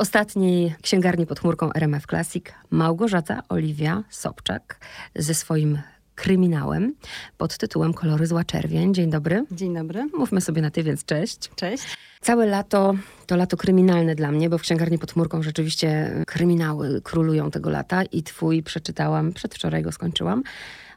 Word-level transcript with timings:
ostatniej 0.00 0.74
księgarni 0.82 1.26
pod 1.26 1.40
chmurką 1.40 1.72
RMF 1.72 2.06
Classic 2.06 2.44
Małgorzata 2.70 3.42
Oliwia 3.48 4.04
Sobczak 4.10 4.80
ze 5.16 5.34
swoim 5.34 5.78
kryminałem 6.14 6.94
pod 7.38 7.58
tytułem 7.58 7.94
Kolory 7.94 8.26
zła 8.26 8.44
czerwień. 8.44 8.94
Dzień 8.94 9.10
dobry. 9.10 9.44
Dzień 9.50 9.74
dobry. 9.74 10.08
Mówmy 10.18 10.40
sobie 10.40 10.62
na 10.62 10.70
ty, 10.70 10.82
więc 10.82 11.04
cześć. 11.04 11.50
Cześć. 11.56 11.84
Całe 12.20 12.46
lato 12.46 12.94
to 13.26 13.36
lato 13.36 13.56
kryminalne 13.56 14.14
dla 14.14 14.32
mnie, 14.32 14.50
bo 14.50 14.58
w 14.58 14.62
księgarni 14.62 14.98
pod 14.98 15.12
chmurką 15.12 15.42
rzeczywiście 15.42 16.10
kryminały 16.26 17.00
królują 17.02 17.50
tego 17.50 17.70
lata 17.70 18.02
i 18.04 18.22
twój 18.22 18.62
przeczytałam, 18.62 19.32
przedwczoraj 19.32 19.82
go 19.82 19.92
skończyłam. 19.92 20.42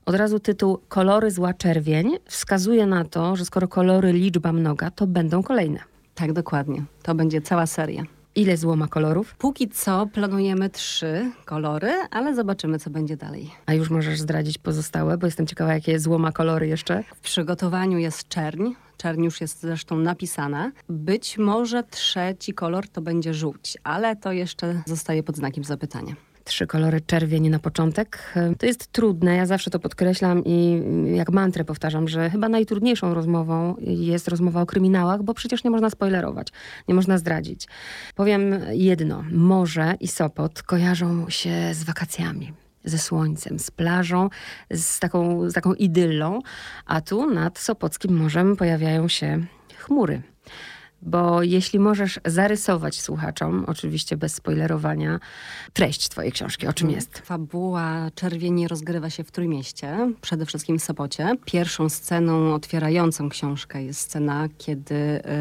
Od 0.06 0.16
razu 0.16 0.40
tytuł 0.40 0.80
Kolory 0.90 1.32
zła 1.32 1.54
czerwień 1.54 2.12
wskazuje 2.26 2.86
na 2.86 3.06
to, 3.06 3.36
że 3.36 3.46
skoro 3.46 3.68
kolory 3.68 4.14
liczba 4.14 4.54
mnoga, 4.54 4.92
to 4.92 5.08
będą 5.08 5.44
kolejne. 5.44 5.80
Tak, 6.16 6.34
dokładnie. 6.34 6.84
To 7.02 7.16
będzie 7.16 7.42
cała 7.42 7.66
seria. 7.66 8.04
Ile 8.36 8.58
zło 8.58 8.76
ma 8.76 8.88
kolorów? 8.88 9.36
Póki 9.36 9.70
co 9.70 10.08
planujemy 10.14 10.70
trzy 10.70 11.32
kolory, 11.46 11.92
ale 12.12 12.36
zobaczymy, 12.36 12.80
co 12.80 12.90
będzie 12.90 13.18
dalej. 13.18 13.52
A 13.66 13.74
już 13.74 13.90
możesz 13.90 14.20
zdradzić 14.20 14.58
pozostałe, 14.58 15.18
bo 15.18 15.28
jestem 15.28 15.48
ciekawa, 15.48 15.74
jakie 15.74 16.00
zło 16.00 16.18
ma 16.20 16.32
kolory 16.32 16.68
jeszcze. 16.68 17.04
W 17.16 17.20
przygotowaniu 17.20 17.98
jest 17.98 18.28
czerń. 18.28 18.72
Czerń 18.98 19.24
już 19.24 19.42
jest 19.42 19.62
zresztą 19.62 19.98
napisana. 19.98 20.72
Być 20.90 21.38
może 21.38 21.84
trzeci 21.84 22.54
kolor 22.54 22.88
to 22.90 23.02
będzie 23.02 23.34
żółć, 23.34 23.78
ale 23.84 24.16
to 24.16 24.32
jeszcze 24.32 24.84
zostaje 24.86 25.24
pod 25.24 25.36
znakiem 25.36 25.64
zapytania 25.64 26.16
trzy 26.44 26.68
kolory 26.68 27.02
czerwieni 27.02 27.50
na 27.50 27.60
początek. 27.60 28.34
To 28.58 28.66
jest 28.66 28.88
trudne, 28.88 29.36
ja 29.36 29.46
zawsze 29.46 29.72
to 29.72 29.80
podkreślam 29.80 30.44
i 30.46 30.82
jak 31.16 31.32
mantrę 31.32 31.64
powtarzam, 31.64 32.08
że 32.08 32.30
chyba 32.30 32.50
najtrudniejszą 32.50 33.14
rozmową 33.14 33.76
jest 33.82 34.28
rozmowa 34.28 34.62
o 34.62 34.66
kryminałach, 34.66 35.24
bo 35.24 35.34
przecież 35.34 35.64
nie 35.64 35.70
można 35.70 35.90
spoilerować, 35.90 36.48
nie 36.88 36.96
można 36.96 37.18
zdradzić. 37.18 37.68
Powiem 38.16 38.56
jedno, 38.72 39.24
morze 39.32 39.96
i 40.00 40.08
Sopot 40.08 40.64
kojarzą 40.64 41.30
się 41.30 41.74
z 41.74 41.84
wakacjami 41.84 42.54
ze 42.86 42.98
słońcem, 42.98 43.60
z 43.60 43.72
plażą, 43.72 44.30
z 44.72 45.00
taką, 45.00 45.50
z 45.50 45.54
taką 45.54 45.74
idyllą, 45.74 46.40
a 46.86 47.02
tu 47.02 47.34
nad 47.34 47.60
Sopockim 47.60 48.18
morzem 48.18 48.56
pojawiają 48.56 49.08
się 49.08 49.46
chmury 49.78 50.22
bo 51.06 51.44
jeśli 51.44 51.80
możesz 51.80 52.20
zarysować 52.26 53.02
słuchaczom, 53.02 53.66
oczywiście 53.68 54.18
bez 54.18 54.36
spoilerowania, 54.36 55.20
treść 55.74 56.10
twojej 56.10 56.32
książki, 56.32 56.68
o 56.68 56.74
czym 56.74 56.88
mm, 56.88 56.96
jest? 56.96 57.18
Fabuła 57.18 58.12
Czerwieni 58.16 58.68
rozgrywa 58.68 59.10
się 59.10 59.24
w 59.24 59.32
Trójmieście, 59.32 60.12
przede 60.22 60.46
wszystkim 60.46 60.80
w 60.80 60.84
Sopocie. 60.84 61.36
Pierwszą 61.46 61.90
sceną 61.90 62.54
otwierającą 62.54 63.30
książkę 63.30 63.84
jest 63.84 64.00
scena, 64.00 64.48
kiedy 64.58 64.96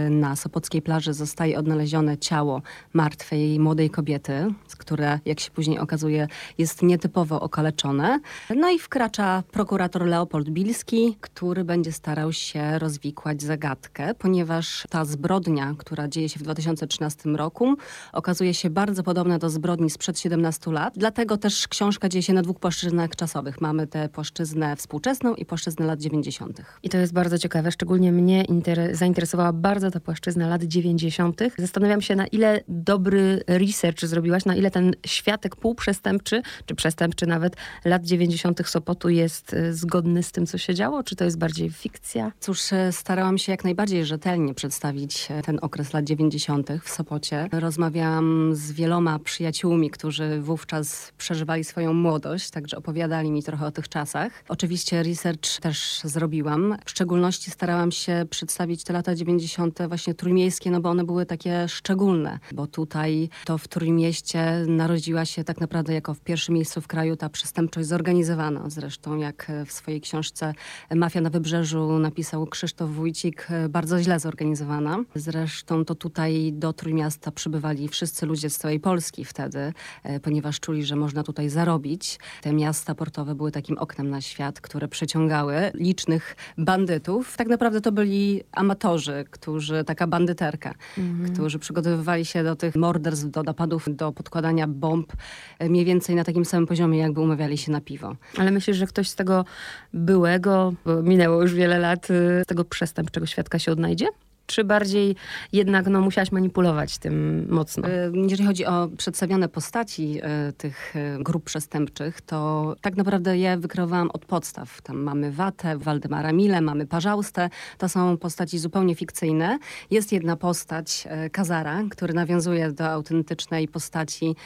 y, 0.06 0.10
na 0.10 0.36
sopockiej 0.36 0.82
plaży 0.82 1.14
zostaje 1.14 1.58
odnalezione 1.58 2.18
ciało 2.18 2.62
martwej 2.92 3.60
młodej 3.60 3.90
kobiety, 3.90 4.54
które, 4.78 5.20
jak 5.24 5.40
się 5.40 5.50
później 5.50 5.78
okazuje, 5.78 6.28
jest 6.58 6.82
nietypowo 6.82 7.40
okaleczone. 7.40 8.20
No 8.56 8.70
i 8.70 8.78
wkracza 8.78 9.42
prokurator 9.52 10.06
Leopold 10.06 10.50
Bilski, 10.50 11.16
który 11.20 11.64
będzie 11.64 11.92
starał 11.92 12.32
się 12.32 12.78
rozwikłać 12.78 13.42
zagadkę, 13.42 14.14
ponieważ 14.14 14.84
ta 14.90 15.04
zbrodnia 15.04 15.51
zbrodnia, 15.52 15.74
która 15.78 16.08
dzieje 16.08 16.28
się 16.28 16.40
w 16.40 16.42
2013 16.42 17.28
roku, 17.28 17.76
okazuje 18.12 18.54
się 18.54 18.70
bardzo 18.70 19.02
podobna 19.02 19.38
do 19.38 19.50
zbrodni 19.50 19.90
sprzed 19.90 20.18
17 20.18 20.72
lat. 20.72 20.94
Dlatego 20.96 21.36
też 21.36 21.68
książka 21.68 22.08
dzieje 22.08 22.22
się 22.22 22.32
na 22.32 22.42
dwóch 22.42 22.58
płaszczyznach 22.58 23.16
czasowych. 23.16 23.60
Mamy 23.60 23.86
tę 23.86 24.08
płaszczyznę 24.08 24.76
współczesną 24.76 25.34
i 25.34 25.44
płaszczyznę 25.44 25.86
lat 25.86 26.00
90. 26.00 26.62
I 26.82 26.88
to 26.88 26.98
jest 26.98 27.12
bardzo 27.12 27.38
ciekawe. 27.38 27.72
Szczególnie 27.72 28.12
mnie 28.12 28.44
zainteresowała 28.92 29.52
bardzo 29.52 29.90
ta 29.90 30.00
płaszczyzna 30.00 30.48
lat 30.48 30.62
90. 30.62 31.40
Zastanawiam 31.58 32.00
się, 32.00 32.16
na 32.16 32.26
ile 32.26 32.60
dobry 32.68 33.42
research 33.46 34.00
zrobiłaś, 34.00 34.44
na 34.44 34.54
ile 34.54 34.70
ten 34.70 34.94
światek 35.06 35.56
półprzestępczy, 35.56 36.42
czy 36.66 36.74
przestępczy 36.74 37.26
nawet 37.26 37.56
lat 37.84 38.04
90. 38.04 38.68
Sopotu 38.68 39.08
jest 39.08 39.52
y, 39.52 39.74
zgodny 39.74 40.22
z 40.22 40.32
tym, 40.32 40.46
co 40.46 40.58
się 40.58 40.74
działo? 40.74 41.02
Czy 41.02 41.16
to 41.16 41.24
jest 41.24 41.38
bardziej 41.38 41.70
fikcja? 41.70 42.32
Cóż, 42.40 42.72
e, 42.72 42.92
starałam 42.92 43.38
się 43.38 43.52
jak 43.52 43.64
najbardziej 43.64 44.06
rzetelnie 44.06 44.54
przedstawić 44.54 45.28
e, 45.30 45.41
ten 45.42 45.58
okres 45.62 45.92
lat 45.92 46.04
90. 46.04 46.68
w 46.82 46.90
Sopocie. 46.90 47.48
Rozmawiałam 47.52 48.54
z 48.54 48.72
wieloma 48.72 49.18
przyjaciółmi, 49.18 49.90
którzy 49.90 50.40
wówczas 50.40 51.12
przeżywali 51.18 51.64
swoją 51.64 51.92
młodość, 51.94 52.50
także 52.50 52.76
opowiadali 52.76 53.30
mi 53.30 53.42
trochę 53.42 53.66
o 53.66 53.70
tych 53.70 53.88
czasach. 53.88 54.44
Oczywiście 54.48 55.02
research 55.02 55.60
też 55.60 56.00
zrobiłam. 56.04 56.76
W 56.84 56.90
szczególności 56.90 57.50
starałam 57.50 57.92
się 57.92 58.26
przedstawić 58.30 58.84
te 58.84 58.92
lata 58.92 59.14
90. 59.14 59.78
właśnie 59.88 60.14
trójmiejskie, 60.14 60.70
no 60.70 60.80
bo 60.80 60.90
one 60.90 61.04
były 61.04 61.26
takie 61.26 61.68
szczególne, 61.68 62.38
bo 62.52 62.66
tutaj 62.66 63.28
to 63.44 63.58
w 63.58 63.68
Trójmieście 63.68 64.64
narodziła 64.66 65.24
się 65.24 65.44
tak 65.44 65.60
naprawdę 65.60 65.94
jako 65.94 66.14
w 66.14 66.20
pierwszym 66.20 66.54
miejscu 66.54 66.80
w 66.80 66.86
kraju 66.86 67.16
ta 67.16 67.28
przestępczość 67.28 67.88
zorganizowana. 67.88 68.70
Zresztą 68.70 69.16
jak 69.16 69.52
w 69.66 69.72
swojej 69.72 70.00
książce 70.00 70.54
Mafia 70.94 71.20
na 71.20 71.30
Wybrzeżu 71.30 71.98
napisał 71.98 72.46
Krzysztof 72.46 72.90
Wójcik, 72.90 73.48
bardzo 73.68 74.02
źle 74.02 74.20
zorganizowana. 74.20 74.98
Zresztą 75.22 75.84
to 75.84 75.94
tutaj 75.94 76.52
do 76.52 76.72
Trójmiasta 76.72 77.30
przybywali 77.30 77.88
wszyscy 77.88 78.26
ludzie 78.26 78.50
z 78.50 78.56
całej 78.56 78.80
Polski 78.80 79.24
wtedy, 79.24 79.72
e, 80.02 80.20
ponieważ 80.20 80.60
czuli, 80.60 80.84
że 80.84 80.96
można 80.96 81.22
tutaj 81.22 81.48
zarobić. 81.48 82.18
Te 82.42 82.52
miasta 82.52 82.94
portowe 82.94 83.34
były 83.34 83.52
takim 83.52 83.78
oknem 83.78 84.10
na 84.10 84.20
świat, 84.20 84.60
które 84.60 84.88
przeciągały 84.88 85.70
licznych 85.74 86.36
bandytów. 86.58 87.36
Tak 87.36 87.48
naprawdę 87.48 87.80
to 87.80 87.92
byli 87.92 88.42
amatorzy, 88.52 89.24
którzy, 89.30 89.84
taka 89.84 90.06
bandyterka, 90.06 90.74
mhm. 90.98 91.32
którzy 91.32 91.58
przygotowywali 91.58 92.24
się 92.24 92.44
do 92.44 92.56
tych 92.56 92.76
morderstw, 92.76 93.30
do 93.30 93.42
napadów, 93.42 93.96
do 93.96 94.12
podkładania 94.12 94.66
bomb 94.66 95.12
e, 95.58 95.68
mniej 95.68 95.84
więcej 95.84 96.16
na 96.16 96.24
takim 96.24 96.44
samym 96.44 96.66
poziomie, 96.66 96.98
jakby 96.98 97.20
umawiali 97.20 97.58
się 97.58 97.72
na 97.72 97.80
piwo. 97.80 98.16
Ale 98.38 98.50
myślisz, 98.50 98.76
że 98.76 98.86
ktoś 98.86 99.08
z 99.08 99.14
tego 99.14 99.44
byłego, 99.92 100.74
bo 100.84 101.02
minęło 101.02 101.42
już 101.42 101.54
wiele 101.54 101.78
lat, 101.78 102.10
y, 102.10 102.42
z 102.44 102.46
tego 102.46 102.64
przestępczego 102.64 103.26
świadka 103.26 103.58
się 103.58 103.72
odnajdzie? 103.72 104.06
Czy 104.46 104.64
bardziej 104.64 105.16
jednak 105.52 105.86
no, 105.86 106.00
musiałaś 106.00 106.32
manipulować 106.32 106.98
tym 106.98 107.46
mocno? 107.50 107.88
E, 107.88 108.10
jeżeli 108.14 108.46
chodzi 108.46 108.66
o 108.66 108.88
przedstawione 108.96 109.48
postaci 109.48 110.20
e, 110.22 110.52
tych 110.52 110.96
e, 110.96 111.22
grup 111.22 111.44
przestępczych, 111.44 112.20
to 112.20 112.74
tak 112.80 112.96
naprawdę 112.96 113.38
je 113.38 113.56
wykreowałam 113.56 114.10
od 114.10 114.24
podstaw. 114.24 114.82
Tam 114.82 114.96
mamy 114.96 115.32
Watę, 115.32 115.78
Waldemara 115.78 116.32
Mile, 116.32 116.60
mamy 116.60 116.86
Parzaustę. 116.86 117.50
To 117.78 117.88
są 117.88 118.16
postaci 118.18 118.58
zupełnie 118.58 118.94
fikcyjne. 118.94 119.58
Jest 119.90 120.12
jedna 120.12 120.36
postać, 120.36 121.08
Kazara, 121.32 121.82
który 121.90 122.14
nawiązuje 122.14 122.72
do 122.72 122.90
autentycznej 122.90 123.68
postaci, 123.68 124.36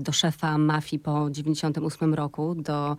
do 0.00 0.12
szefa 0.12 0.58
mafii 0.58 1.00
po 1.00 1.30
98 1.30 2.14
roku, 2.14 2.54
do 2.54 2.96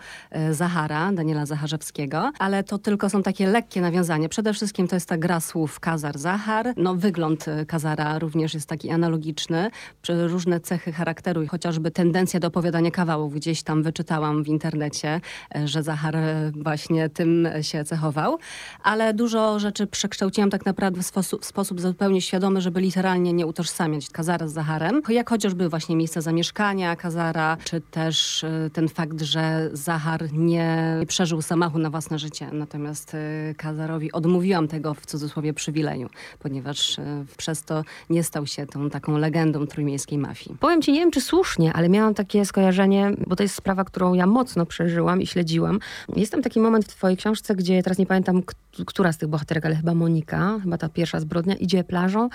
Zahara, 0.52 1.12
Daniela 1.12 1.46
Zacharzewskiego. 1.46 2.32
Ale 2.40 2.64
to 2.64 2.78
tylko 2.78 3.10
są 3.10 3.24
takie 3.24 3.48
lekkie 3.48 3.82
nawiązania. 3.82 4.30
Przede 4.30 4.54
wszystkim 4.54 4.88
to 4.88 4.96
jest 4.96 5.10
ta 5.10 5.18
gra 5.18 5.40
słów 5.40 5.80
Kazar-Zahar, 5.80 6.31
Zahar. 6.32 6.74
No, 6.78 6.96
wygląd 6.96 7.48
e, 7.48 7.66
Kazara 7.66 8.20
również 8.20 8.54
jest 8.54 8.70
taki 8.70 8.90
analogiczny. 8.90 9.72
Różne 10.10 10.60
cechy 10.60 10.92
charakteru, 10.92 11.48
chociażby 11.48 11.92
tendencja 11.92 12.40
do 12.40 12.48
opowiadania 12.48 12.92
kawałów. 12.92 13.34
Gdzieś 13.34 13.64
tam 13.64 13.84
wyczytałam 13.84 14.44
w 14.44 14.48
internecie, 14.48 15.22
e, 15.56 15.68
że 15.68 15.84
Zahar 15.84 16.16
e, 16.16 16.52
właśnie 16.56 17.10
tym 17.10 17.48
się 17.62 17.84
cechował. 17.84 18.38
Ale 18.84 19.14
dużo 19.14 19.60
rzeczy 19.60 19.88
przekształciłam 19.88 20.50
tak 20.50 20.66
naprawdę 20.66 21.02
w 21.02 21.06
sposób, 21.06 21.42
w 21.42 21.46
sposób 21.46 21.82
zupełnie 21.82 22.22
świadomy, 22.22 22.62
żeby 22.62 22.82
literalnie 22.82 23.34
nie 23.34 23.48
utożsamiać 23.48 24.10
Kazara 24.10 24.48
z 24.48 24.54
Zaharem. 24.54 25.02
Jak 25.10 25.30
chociażby 25.30 25.70
właśnie 25.70 25.96
miejsce 25.96 26.22
zamieszkania 26.22 26.96
Kazara, 26.96 27.58
czy 27.64 27.82
też 27.82 28.46
ten 28.74 28.90
fakt, 28.90 29.22
że 29.22 29.70
Zahar 29.74 30.34
nie 30.34 30.98
przeżył 31.08 31.42
zamachu 31.42 31.80
na 31.80 31.90
własne 31.90 32.20
życie. 32.20 32.50
Natomiast 32.52 33.18
Kazarowi 33.58 34.12
odmówiłam 34.12 34.68
tego 34.68 34.94
w 34.94 35.06
cudzysłowie 35.06 35.54
przywileju 35.54 36.10
ponieważ 36.40 37.00
e, 37.00 37.26
przez 37.38 37.64
to 37.64 37.84
nie 38.10 38.24
stał 38.24 38.48
się 38.48 38.66
tą 38.66 38.90
taką 38.90 39.18
legendą 39.18 39.68
trójmiejskiej 39.68 40.18
mafii. 40.18 40.58
Powiem 40.60 40.82
ci, 40.82 40.92
nie 40.92 41.00
wiem 41.00 41.12
czy 41.12 41.22
słusznie, 41.22 41.74
ale 41.74 41.90
miałam 41.90 42.14
takie 42.14 42.46
skojarzenie, 42.46 43.12
bo 43.28 43.36
to 43.36 43.44
jest 43.44 43.56
sprawa, 43.56 43.84
którą 43.84 44.14
ja 44.14 44.28
mocno 44.28 44.66
przeżyłam 44.66 45.22
i 45.22 45.28
śledziłam. 45.28 45.80
Jest 46.16 46.32
tam 46.32 46.42
taki 46.42 46.60
moment 46.60 46.86
w 46.86 46.88
twojej 46.88 47.18
książce, 47.18 47.56
gdzie 47.56 47.84
teraz 47.84 47.98
nie 47.98 48.06
pamiętam, 48.06 48.44
która 48.86 49.12
z 49.12 49.18
tych 49.18 49.30
bohaterek, 49.30 49.66
ale 49.66 49.76
chyba 49.76 49.94
Monika, 49.94 50.60
chyba 50.64 50.78
ta 50.78 50.90
pierwsza 50.90 51.20
zbrodnia, 51.20 51.56
idzie 51.56 51.84
plażą, 51.84 52.30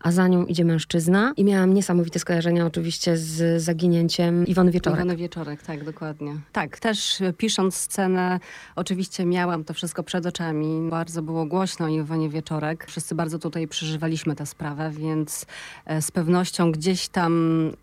a 0.00 0.12
za 0.12 0.28
nią 0.28 0.46
idzie 0.46 0.64
mężczyzna. 0.64 1.32
I 1.36 1.44
miałam 1.44 1.74
niesamowite 1.74 2.18
skojarzenia 2.18 2.66
oczywiście 2.66 3.16
z 3.16 3.62
zaginięciem 3.62 4.46
Iwony 4.46 4.70
Wieczorek. 4.70 4.98
Iwony 4.98 5.16
Wieczorek, 5.16 5.62
tak, 5.62 5.84
dokładnie. 5.84 6.36
Tak, 6.52 6.78
też 6.78 7.22
pisząc 7.36 7.76
scenę, 7.76 8.40
oczywiście 8.76 9.26
miałam 9.26 9.64
to 9.64 9.74
wszystko 9.74 10.02
przed 10.02 10.26
oczami. 10.26 10.90
Bardzo 10.90 11.22
było 11.22 11.46
głośno 11.46 11.86
o 11.86 11.88
Iwonie 11.88 12.28
Wieczorek. 12.28 12.86
Wszyscy 12.86 13.14
bardzo 13.14 13.38
tutaj 13.38 13.68
przeżywaliśmy 13.68 14.36
tę 14.36 14.46
sprawę, 14.46 14.90
więc 14.90 15.46
e, 15.86 16.02
z 16.02 16.10
pewnością 16.10 16.72
gdzieś 16.72 17.08
tam 17.08 17.32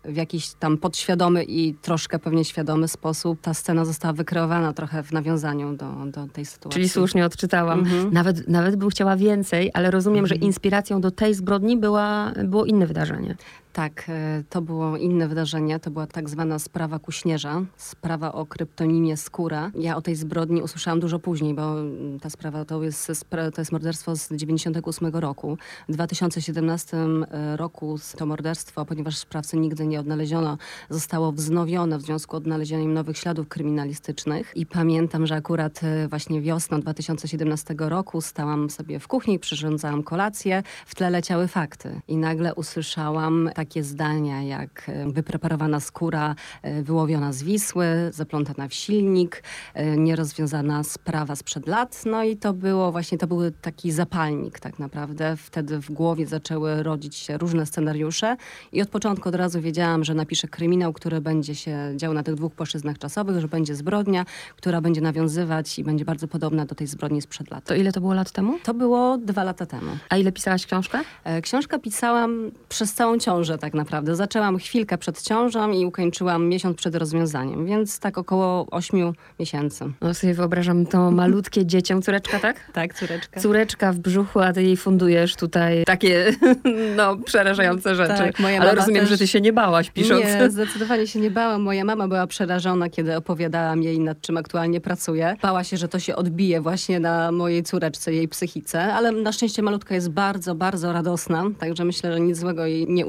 w 0.04 0.16
jakiś 0.16 0.48
tam 0.50 0.78
podświadomy 0.78 1.44
i 1.44 1.74
troszkę 1.74 2.18
pewnie 2.18 2.44
świadomy 2.44 2.88
sposób 2.88 3.40
ta 3.40 3.54
scena 3.54 3.84
została 3.84 4.12
wykreowana 4.12 4.72
trochę 4.72 5.02
w 5.02 5.12
nawiązaniu 5.12 5.76
do, 5.76 5.92
do 6.06 6.26
tej 6.26 6.46
sytuacji. 6.46 6.74
Czyli 6.74 6.88
słusznie 6.88 7.24
odczytałam. 7.24 7.78
Mhm. 7.78 7.99
Nawet, 8.12 8.48
nawet 8.48 8.76
bym 8.76 8.90
chciała 8.90 9.16
więcej, 9.16 9.70
ale 9.74 9.90
rozumiem, 9.90 10.24
mhm. 10.24 10.28
że 10.28 10.46
inspiracją 10.46 11.00
do 11.00 11.10
tej 11.10 11.34
zbrodni 11.34 11.76
była, 11.76 12.32
było 12.44 12.64
inne 12.64 12.86
wydarzenie. 12.86 13.36
Tak, 13.80 14.04
e, 14.08 14.44
to 14.50 14.62
było 14.62 14.96
inne 14.96 15.28
wydarzenie. 15.28 15.80
To 15.80 15.90
była 15.90 16.06
tak 16.06 16.28
zwana 16.28 16.58
sprawa 16.58 16.98
Kuśnierza, 16.98 17.62
sprawa 17.76 18.32
o 18.32 18.46
kryptonimie 18.46 19.16
Skóra. 19.16 19.70
Ja 19.74 19.96
o 19.96 20.02
tej 20.02 20.14
zbrodni 20.14 20.62
usłyszałam 20.62 21.00
dużo 21.00 21.18
później, 21.18 21.54
bo 21.54 21.80
mm, 21.80 22.20
ta 22.20 22.30
sprawa 22.30 22.64
to 22.64 22.82
jest, 22.82 23.12
to 23.54 23.60
jest 23.60 23.72
morderstwo 23.72 24.16
z 24.16 24.32
98 24.32 25.06
roku. 25.06 25.58
W 25.88 25.92
2017 25.92 26.96
e, 26.96 27.56
roku 27.56 27.96
to 28.16 28.26
morderstwo, 28.26 28.84
ponieważ 28.84 29.16
sprawcy 29.16 29.56
nigdy 29.56 29.86
nie 29.86 30.00
odnaleziono, 30.00 30.58
zostało 30.90 31.32
wznowione 31.32 31.98
w 31.98 32.02
związku 32.02 32.36
z 32.36 32.38
odnalezieniem 32.38 32.94
nowych 32.94 33.18
śladów 33.18 33.48
kryminalistycznych. 33.48 34.52
I 34.56 34.66
pamiętam, 34.66 35.26
że 35.26 35.34
akurat 35.34 35.80
e, 35.82 36.08
właśnie 36.08 36.40
wiosną 36.40 36.80
2017 36.80 37.74
roku 37.78 38.20
stałam 38.20 38.70
sobie 38.70 38.98
w 38.98 39.08
kuchni, 39.08 39.38
przyrządzałam 39.38 40.02
kolację, 40.02 40.62
w 40.86 40.94
tle 40.94 41.10
leciały 41.10 41.48
fakty. 41.48 42.00
I 42.08 42.16
nagle 42.16 42.54
usłyszałam 42.54 43.50
takie 43.70 43.82
zdania 43.82 44.42
jak 44.42 44.88
e, 44.88 45.10
wypreparowana 45.10 45.80
skóra 45.80 46.34
e, 46.62 46.82
wyłowiona 46.82 47.32
z 47.32 47.42
Wisły, 47.42 47.86
zaplątana 48.12 48.68
w 48.68 48.74
silnik, 48.74 49.42
e, 49.74 49.96
nierozwiązana 49.96 50.84
sprawa 50.84 51.36
sprzed 51.36 51.66
lat. 51.66 52.02
No 52.06 52.24
i 52.24 52.36
to 52.36 52.52
było 52.52 52.92
właśnie, 52.92 53.18
to 53.18 53.26
był 53.26 53.50
taki 53.50 53.92
zapalnik 53.92 54.60
tak 54.60 54.78
naprawdę. 54.78 55.36
Wtedy 55.36 55.78
w 55.78 55.90
głowie 55.92 56.26
zaczęły 56.26 56.82
rodzić 56.82 57.16
się 57.16 57.38
różne 57.38 57.66
scenariusze 57.66 58.36
i 58.72 58.82
od 58.82 58.88
początku 58.88 59.28
od 59.28 59.34
razu 59.34 59.60
wiedziałam, 59.60 60.04
że 60.04 60.14
napiszę 60.14 60.48
kryminał, 60.48 60.92
który 60.92 61.20
będzie 61.20 61.54
się 61.54 61.92
dział 61.96 62.14
na 62.14 62.22
tych 62.22 62.34
dwóch 62.34 62.54
płaszczyznach 62.54 62.98
czasowych, 62.98 63.40
że 63.40 63.48
będzie 63.48 63.74
zbrodnia, 63.74 64.24
która 64.56 64.80
będzie 64.80 65.00
nawiązywać 65.00 65.78
i 65.78 65.84
będzie 65.84 66.04
bardzo 66.04 66.28
podobna 66.28 66.66
do 66.66 66.74
tej 66.74 66.86
zbrodni 66.86 67.22
sprzed 67.22 67.50
lat. 67.50 67.64
To 67.64 67.74
ile 67.74 67.92
to 67.92 68.00
było 68.00 68.14
lat 68.14 68.30
temu? 68.30 68.58
To 68.62 68.74
było 68.74 69.18
dwa 69.18 69.44
lata 69.44 69.66
temu. 69.66 69.90
A 70.08 70.16
ile 70.16 70.32
pisałaś 70.32 70.66
książkę? 70.66 70.98
Książkę 71.42 71.78
pisałam 71.78 72.50
przez 72.68 72.94
całą 72.94 73.18
ciążę 73.18 73.49
tak 73.58 73.74
naprawdę. 73.74 74.16
Zaczęłam 74.16 74.58
chwilkę 74.58 74.98
przed 74.98 75.22
ciążą 75.22 75.72
i 75.72 75.86
ukończyłam 75.86 76.48
miesiąc 76.48 76.76
przed 76.76 76.94
rozwiązaniem, 76.94 77.66
więc 77.66 78.00
tak 78.00 78.18
około 78.18 78.66
ośmiu 78.70 79.12
miesięcy. 79.40 79.84
No 80.00 80.14
sobie 80.14 80.34
wyobrażam 80.34 80.86
to 80.86 81.10
malutkie 81.10 81.66
dziecię, 81.72 82.00
córeczka, 82.02 82.38
tak? 82.38 82.70
Tak, 82.72 82.94
córeczka. 82.94 83.40
Córeczka 83.40 83.92
w 83.92 83.98
brzuchu, 83.98 84.40
a 84.40 84.52
ty 84.52 84.62
jej 84.62 84.76
fundujesz 84.76 85.36
tutaj 85.36 85.84
takie 85.84 86.32
no, 86.96 87.16
przerażające 87.16 87.94
rzeczy. 87.94 88.18
Tak, 88.18 88.38
moja 88.38 88.60
Ale 88.60 88.74
rozumiem, 88.74 89.00
też... 89.00 89.10
że 89.10 89.18
ty 89.18 89.26
się 89.26 89.40
nie 89.40 89.52
bałaś 89.52 89.90
pisząc. 89.90 90.24
Nie, 90.24 90.50
zdecydowanie 90.50 91.06
się 91.06 91.20
nie 91.20 91.30
bałam. 91.30 91.62
Moja 91.62 91.84
mama 91.84 92.08
była 92.08 92.26
przerażona, 92.26 92.90
kiedy 92.90 93.16
opowiadałam 93.16 93.82
jej, 93.82 94.00
nad 94.00 94.20
czym 94.20 94.36
aktualnie 94.36 94.80
pracuję. 94.80 95.36
Bała 95.42 95.64
się, 95.64 95.76
że 95.76 95.88
to 95.88 95.98
się 95.98 96.16
odbije 96.16 96.60
właśnie 96.60 97.00
na 97.00 97.32
mojej 97.32 97.62
córeczce, 97.62 98.12
jej 98.12 98.28
psychice, 98.28 98.94
ale 98.94 99.12
na 99.12 99.32
szczęście 99.32 99.62
malutka 99.62 99.94
jest 99.94 100.08
bardzo, 100.08 100.54
bardzo 100.54 100.92
radosna, 100.92 101.44
także 101.58 101.84
myślę, 101.84 102.12
że 102.12 102.20
nic 102.20 102.38
złego 102.38 102.66
jej 102.66 102.86
nie 102.88 103.06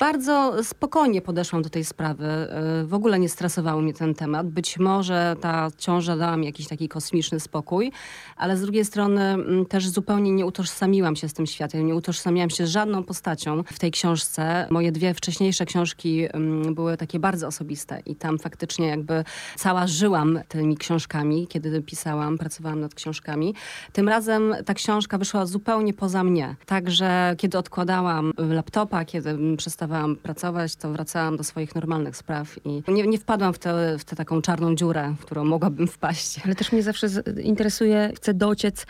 Bardzo 0.00 0.64
spokojnie 0.64 1.22
podeszłam 1.22 1.62
do 1.62 1.70
tej 1.70 1.84
sprawy. 1.84 2.24
E, 2.26 2.84
w 2.84 2.94
ogóle 2.94 3.18
nie 3.18 3.28
stresował 3.28 3.82
mnie 3.82 3.94
ten 3.94 4.14
temat. 4.14 4.48
Być 4.48 4.78
może 4.78 5.36
ta 5.40 5.68
ciąża 5.78 6.16
dała 6.16 6.36
mi 6.36 6.46
jakiś 6.46 6.68
taki 6.68 6.88
kosmiczny 6.88 7.40
spokój, 7.40 7.92
ale 8.36 8.56
z 8.56 8.60
drugiej 8.60 8.84
strony 8.84 9.22
mm, 9.22 9.66
też 9.66 9.88
zupełnie 9.88 10.32
nie 10.32 10.46
utożsamiłam 10.46 11.16
się 11.16 11.28
z 11.28 11.34
tym 11.34 11.46
światem. 11.46 11.86
Nie 11.86 11.94
utożsamiałam 11.94 12.50
się 12.50 12.66
z 12.66 12.70
żadną 12.70 13.04
postacią 13.04 13.62
w 13.72 13.78
tej 13.78 13.90
książce. 13.90 14.66
Moje 14.70 14.92
dwie 14.92 15.14
wcześniejsze 15.14 15.66
książki 15.66 16.26
mm, 16.32 16.74
były 16.74 16.96
takie 16.96 17.18
bardzo 17.18 17.46
osobiste 17.46 18.00
i 18.06 18.16
tam 18.16 18.38
faktycznie 18.38 18.86
jakby 18.86 19.24
cała 19.56 19.86
żyłam 19.86 20.40
tymi 20.48 20.76
książkami, 20.76 21.46
kiedy 21.46 21.82
pisałam, 21.82 22.38
pracowałam 22.38 22.80
nad 22.80 22.94
książkami. 22.94 23.54
Tym 23.92 24.08
razem 24.08 24.54
ta 24.64 24.74
książka 24.74 25.18
wyszła 25.18 25.46
zupełnie 25.46 25.94
poza 25.94 26.24
mnie. 26.24 26.56
Także 26.66 27.34
kiedy 27.38 27.58
odkładałam 27.58 28.32
laptopa, 28.38 29.04
kiedy 29.04 29.37
przestawałam 29.56 30.16
pracować, 30.16 30.76
to 30.76 30.92
wracałam 30.92 31.36
do 31.36 31.44
swoich 31.44 31.74
normalnych 31.74 32.16
spraw 32.16 32.66
i 32.66 32.82
nie, 32.88 33.06
nie 33.06 33.18
wpadłam 33.18 33.52
w 33.52 33.58
tę, 33.58 33.96
w 33.98 34.04
taką 34.04 34.42
czarną 34.42 34.74
dziurę, 34.74 35.14
w 35.20 35.24
którą 35.24 35.44
mogłabym 35.44 35.88
wpaść. 35.88 36.40
Ale 36.44 36.54
też 36.54 36.72
mnie 36.72 36.82
zawsze 36.82 37.06
interesuje, 37.42 38.12
chcę 38.16 38.34
dociec, 38.34 38.86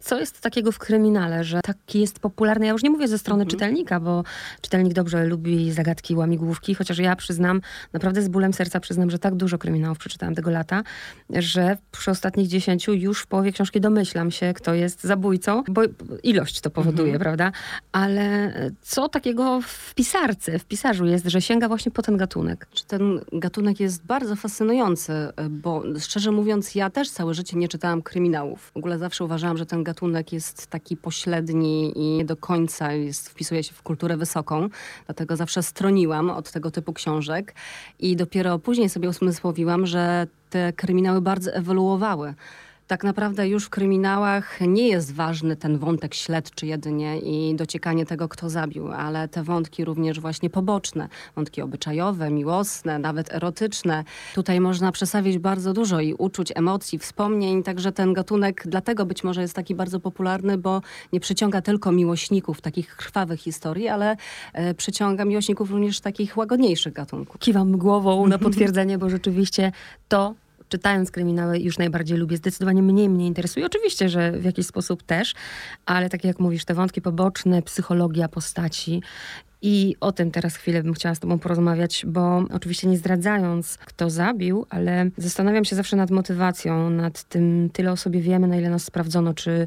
co 0.00 0.20
jest 0.20 0.40
takiego 0.40 0.72
w 0.72 0.78
kryminale, 0.78 1.44
że 1.44 1.60
taki 1.64 2.00
jest 2.00 2.18
popularny? 2.18 2.66
Ja 2.66 2.72
już 2.72 2.82
nie 2.82 2.90
mówię 2.90 3.08
ze 3.08 3.18
strony 3.18 3.42
mhm. 3.42 3.50
czytelnika, 3.50 4.00
bo 4.00 4.24
czytelnik 4.60 4.92
dobrze 4.92 5.24
lubi 5.24 5.72
zagadki, 5.72 6.14
łamigłówki, 6.14 6.74
chociaż 6.74 6.98
ja 6.98 7.16
przyznam, 7.16 7.60
naprawdę 7.92 8.22
z 8.22 8.28
bólem 8.28 8.52
serca 8.52 8.80
przyznam, 8.80 9.10
że 9.10 9.18
tak 9.18 9.34
dużo 9.34 9.58
kryminałów 9.58 9.98
przeczytałam 9.98 10.34
tego 10.34 10.50
lata, 10.50 10.82
że 11.30 11.76
przy 11.92 12.10
ostatnich 12.10 12.48
dziesięciu 12.48 12.94
już 12.94 13.22
w 13.22 13.26
połowie 13.26 13.52
książki 13.52 13.80
domyślam 13.80 14.30
się, 14.30 14.54
kto 14.54 14.74
jest 14.74 15.04
zabójcą, 15.04 15.62
bo 15.68 15.82
ilość 16.22 16.60
to 16.60 16.70
powoduje, 16.70 17.12
mhm. 17.12 17.20
prawda? 17.20 17.52
Ale 17.92 18.52
co 18.82 19.08
takiego 19.08 19.60
w 19.60 19.94
pisarce, 19.94 20.58
w 20.58 20.64
pisarzu 20.64 21.06
jest, 21.06 21.26
że 21.26 21.42
sięga 21.42 21.68
właśnie 21.68 21.92
po 21.92 22.02
ten 22.02 22.16
gatunek? 22.16 22.66
Ten 22.86 23.20
gatunek 23.32 23.80
jest 23.80 24.06
bardzo 24.06 24.36
fascynujący, 24.36 25.12
bo 25.50 25.82
szczerze 25.98 26.30
mówiąc, 26.30 26.74
ja 26.74 26.90
też 26.90 27.10
całe 27.10 27.34
życie 27.34 27.56
nie 27.56 27.68
czytałam 27.68 28.02
kryminałów. 28.02 28.70
W 28.74 28.76
ogóle 28.76 28.98
zawsze 28.98 29.24
uważałam, 29.24 29.56
że 29.56 29.66
ten 29.66 29.84
gatunek 29.90 30.32
jest 30.32 30.66
taki 30.66 30.96
pośredni 30.96 31.98
i 31.98 32.16
nie 32.16 32.24
do 32.24 32.36
końca 32.36 32.92
jest, 32.92 33.28
wpisuje 33.28 33.62
się 33.62 33.74
w 33.74 33.82
kulturę 33.82 34.16
wysoką. 34.16 34.68
Dlatego 35.06 35.36
zawsze 35.36 35.62
stroniłam 35.62 36.30
od 36.30 36.52
tego 36.52 36.70
typu 36.70 36.92
książek 36.92 37.54
i 37.98 38.16
dopiero 38.16 38.58
później 38.58 38.88
sobie 38.88 39.08
usmysłowiłam, 39.08 39.86
że 39.86 40.26
te 40.50 40.72
kryminały 40.72 41.20
bardzo 41.20 41.52
ewoluowały 41.52 42.34
tak 42.90 43.04
naprawdę 43.04 43.48
już 43.48 43.64
w 43.64 43.70
kryminałach 43.70 44.60
nie 44.60 44.88
jest 44.88 45.14
ważny 45.14 45.56
ten 45.56 45.78
wątek 45.78 46.14
śledczy 46.14 46.66
jedynie 46.66 47.20
i 47.20 47.54
dociekanie 47.54 48.06
tego, 48.06 48.28
kto 48.28 48.48
zabił, 48.48 48.92
ale 48.92 49.28
te 49.28 49.42
wątki 49.42 49.84
również 49.84 50.20
właśnie 50.20 50.50
poboczne, 50.50 51.08
wątki 51.36 51.62
obyczajowe, 51.62 52.30
miłosne, 52.30 52.98
nawet 52.98 53.34
erotyczne. 53.34 54.04
Tutaj 54.34 54.60
można 54.60 54.92
przesawić 54.92 55.38
bardzo 55.38 55.72
dużo 55.72 56.00
i 56.00 56.14
uczuć, 56.14 56.52
emocji, 56.54 56.98
wspomnień, 56.98 57.62
także 57.62 57.92
ten 57.92 58.12
gatunek 58.12 58.62
dlatego 58.66 59.06
być 59.06 59.24
może 59.24 59.42
jest 59.42 59.54
taki 59.54 59.74
bardzo 59.74 60.00
popularny, 60.00 60.58
bo 60.58 60.80
nie 61.12 61.20
przyciąga 61.20 61.62
tylko 61.62 61.92
miłośników 61.92 62.60
takich 62.60 62.96
krwawych 62.96 63.40
historii, 63.40 63.88
ale 63.88 64.16
e, 64.52 64.74
przyciąga 64.74 65.24
miłośników 65.24 65.70
również 65.70 66.00
takich 66.00 66.36
łagodniejszych 66.36 66.92
gatunków. 66.92 67.40
Kiwam 67.40 67.78
głową 67.78 68.26
na 68.26 68.38
potwierdzenie, 68.48 68.98
bo 68.98 69.10
rzeczywiście 69.10 69.72
to 70.08 70.34
czytając 70.70 71.10
kryminały 71.10 71.58
już 71.58 71.78
najbardziej 71.78 72.18
lubię. 72.18 72.36
Zdecydowanie 72.36 72.82
mniej 72.82 73.08
mnie 73.08 73.26
interesuje. 73.26 73.66
Oczywiście, 73.66 74.08
że 74.08 74.32
w 74.32 74.44
jakiś 74.44 74.66
sposób 74.66 75.02
też, 75.02 75.34
ale 75.86 76.10
tak 76.10 76.24
jak 76.24 76.40
mówisz, 76.40 76.64
te 76.64 76.74
wątki 76.74 77.02
poboczne, 77.02 77.62
psychologia 77.62 78.28
postaci 78.28 79.02
i 79.62 79.96
o 80.00 80.12
tym 80.12 80.30
teraz 80.30 80.56
chwilę 80.56 80.82
bym 80.82 80.94
chciała 80.94 81.14
z 81.14 81.20
Tobą 81.20 81.38
porozmawiać, 81.38 82.04
bo 82.08 82.44
oczywiście 82.52 82.88
nie 82.88 82.98
zdradzając, 82.98 83.78
kto 83.78 84.10
zabił, 84.10 84.66
ale 84.70 85.10
zastanawiam 85.16 85.64
się 85.64 85.76
zawsze 85.76 85.96
nad 85.96 86.10
motywacją, 86.10 86.90
nad 86.90 87.22
tym, 87.22 87.70
tyle 87.72 87.92
o 87.92 87.96
sobie 87.96 88.20
wiemy, 88.20 88.46
na 88.46 88.56
ile 88.56 88.70
nas 88.70 88.84
sprawdzono, 88.84 89.34
czy 89.34 89.66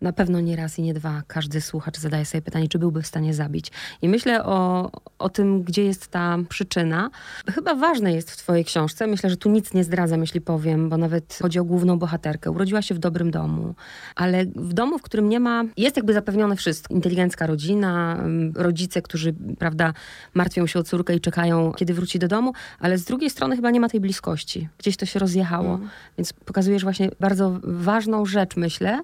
na 0.00 0.12
pewno 0.12 0.40
nie 0.40 0.56
raz 0.56 0.78
i 0.78 0.82
nie 0.82 0.94
dwa 0.94 1.22
każdy 1.26 1.60
słuchacz 1.60 1.98
zadaje 1.98 2.24
sobie 2.24 2.42
pytanie, 2.42 2.68
czy 2.68 2.78
byłby 2.78 3.02
w 3.02 3.06
stanie 3.06 3.34
zabić. 3.34 3.72
I 4.02 4.08
myślę 4.08 4.44
o, 4.44 4.90
o 5.18 5.28
tym, 5.28 5.62
gdzie 5.62 5.84
jest 5.84 6.08
ta 6.08 6.38
przyczyna. 6.48 7.10
Chyba 7.54 7.74
ważne 7.74 8.12
jest 8.12 8.30
w 8.30 8.36
twojej 8.36 8.64
książce, 8.64 9.06
myślę, 9.06 9.30
że 9.30 9.36
tu 9.36 9.50
nic 9.50 9.74
nie 9.74 9.84
zdradzam, 9.84 10.20
jeśli 10.20 10.40
powiem, 10.40 10.88
bo 10.88 10.96
nawet 10.96 11.38
chodzi 11.42 11.58
o 11.58 11.64
główną 11.64 11.98
bohaterkę. 11.98 12.50
Urodziła 12.50 12.82
się 12.82 12.94
w 12.94 12.98
dobrym 12.98 13.30
domu, 13.30 13.74
ale 14.16 14.44
w 14.46 14.72
domu, 14.72 14.98
w 14.98 15.02
którym 15.02 15.28
nie 15.28 15.40
ma, 15.40 15.64
jest 15.76 15.96
jakby 15.96 16.12
zapewnione 16.12 16.56
wszystko. 16.56 16.94
Inteligencka 16.94 17.46
rodzina, 17.46 18.16
mm, 18.18 18.52
rodzice, 18.56 19.02
którzy, 19.02 19.34
prawda, 19.58 19.92
martwią 20.34 20.66
się 20.66 20.78
o 20.78 20.82
córkę 20.82 21.14
i 21.14 21.20
czekają, 21.20 21.72
kiedy 21.72 21.94
wróci 21.94 22.18
do 22.18 22.28
domu, 22.28 22.52
ale 22.78 22.98
z 22.98 23.04
drugiej 23.04 23.30
strony 23.30 23.56
chyba 23.56 23.70
nie 23.70 23.80
ma 23.80 23.88
tej 23.88 24.00
bliskości. 24.00 24.68
Gdzieś 24.78 24.96
to 24.96 25.06
się 25.06 25.18
rozjechało. 25.18 25.74
Mm. 25.74 25.88
Więc 26.18 26.32
pokazujesz 26.32 26.82
właśnie 26.82 27.10
bardzo 27.20 27.60
ważną 27.62 28.26
rzecz, 28.26 28.56
myślę, 28.56 29.02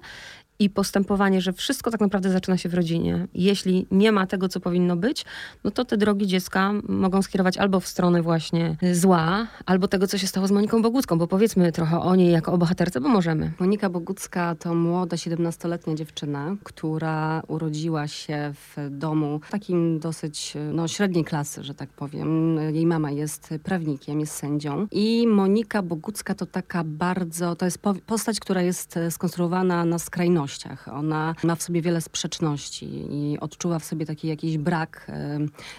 i 0.63 0.69
postępowanie, 0.69 1.41
że 1.41 1.53
wszystko 1.53 1.91
tak 1.91 2.01
naprawdę 2.01 2.29
zaczyna 2.29 2.57
się 2.57 2.69
w 2.69 2.73
rodzinie. 2.73 3.27
Jeśli 3.33 3.87
nie 3.91 4.11
ma 4.11 4.27
tego, 4.27 4.49
co 4.49 4.59
powinno 4.59 4.95
być, 4.95 5.25
no 5.63 5.71
to 5.71 5.85
te 5.85 5.97
drogi 5.97 6.27
dziecka 6.27 6.73
mogą 6.89 7.21
skierować 7.21 7.57
albo 7.57 7.79
w 7.79 7.87
stronę 7.87 8.21
właśnie 8.21 8.77
zła, 8.93 9.47
albo 9.65 9.87
tego, 9.87 10.07
co 10.07 10.17
się 10.17 10.27
stało 10.27 10.47
z 10.47 10.51
Moniką 10.51 10.81
Bogucką, 10.81 11.17
bo 11.17 11.27
powiedzmy 11.27 11.71
trochę 11.71 11.99
o 11.99 12.15
niej 12.15 12.31
jako 12.31 12.53
o 12.53 12.57
bohaterce, 12.57 13.01
bo 13.01 13.09
możemy. 13.09 13.51
Monika 13.59 13.89
Bogucka 13.89 14.55
to 14.55 14.75
młoda, 14.75 15.17
17-letnia 15.17 15.95
dziewczyna, 15.95 16.55
która 16.63 17.41
urodziła 17.47 18.07
się 18.07 18.53
w 18.53 18.89
domu 18.89 19.41
takim 19.49 19.99
dosyć 19.99 20.53
no, 20.73 20.87
średniej 20.87 21.25
klasy, 21.25 21.63
że 21.63 21.73
tak 21.73 21.89
powiem. 21.89 22.57
Jej 22.73 22.85
mama 22.85 23.11
jest 23.11 23.53
prawnikiem, 23.63 24.19
jest 24.19 24.33
sędzią 24.33 24.87
i 24.91 25.27
Monika 25.27 25.81
Bogucka 25.81 26.35
to 26.35 26.45
taka 26.45 26.83
bardzo, 26.83 27.55
to 27.55 27.65
jest 27.65 27.79
postać, 28.05 28.39
która 28.39 28.61
jest 28.61 28.99
skonstruowana 29.09 29.85
na 29.85 29.99
skrajności 29.99 30.52
miłościach. 30.53 30.87
Ona 30.87 31.35
ma 31.43 31.55
w 31.55 31.63
sobie 31.63 31.81
wiele 31.81 32.01
sprzeczności 32.01 32.85
i 33.09 33.39
odczuwa 33.39 33.79
w 33.79 33.85
sobie 33.85 34.05
taki 34.05 34.27
jakiś 34.27 34.57
brak 34.57 35.11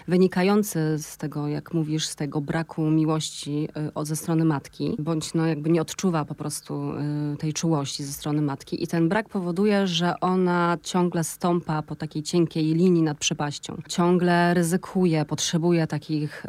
wynikający 0.07 0.79
z 0.97 1.17
tego, 1.17 1.47
jak 1.47 1.73
mówisz, 1.73 2.07
z 2.07 2.15
tego 2.15 2.41
braku 2.41 2.81
miłości 2.81 3.69
ze 4.03 4.15
strony 4.15 4.45
matki, 4.45 4.95
bądź 4.99 5.33
no 5.33 5.45
jakby 5.45 5.69
nie 5.69 5.81
odczuwa 5.81 6.25
po 6.25 6.35
prostu 6.35 6.91
tej 7.39 7.53
czułości 7.53 8.03
ze 8.03 8.13
strony 8.13 8.41
matki 8.41 8.83
i 8.83 8.87
ten 8.87 9.09
brak 9.09 9.29
powoduje, 9.29 9.87
że 9.87 10.19
ona 10.19 10.77
ciągle 10.83 11.23
stąpa 11.23 11.81
po 11.81 11.95
takiej 11.95 12.23
cienkiej 12.23 12.73
linii 12.73 13.03
nad 13.03 13.17
przepaścią. 13.17 13.81
Ciągle 13.89 14.53
ryzykuje, 14.53 15.25
potrzebuje 15.25 15.87
takich 15.87 16.45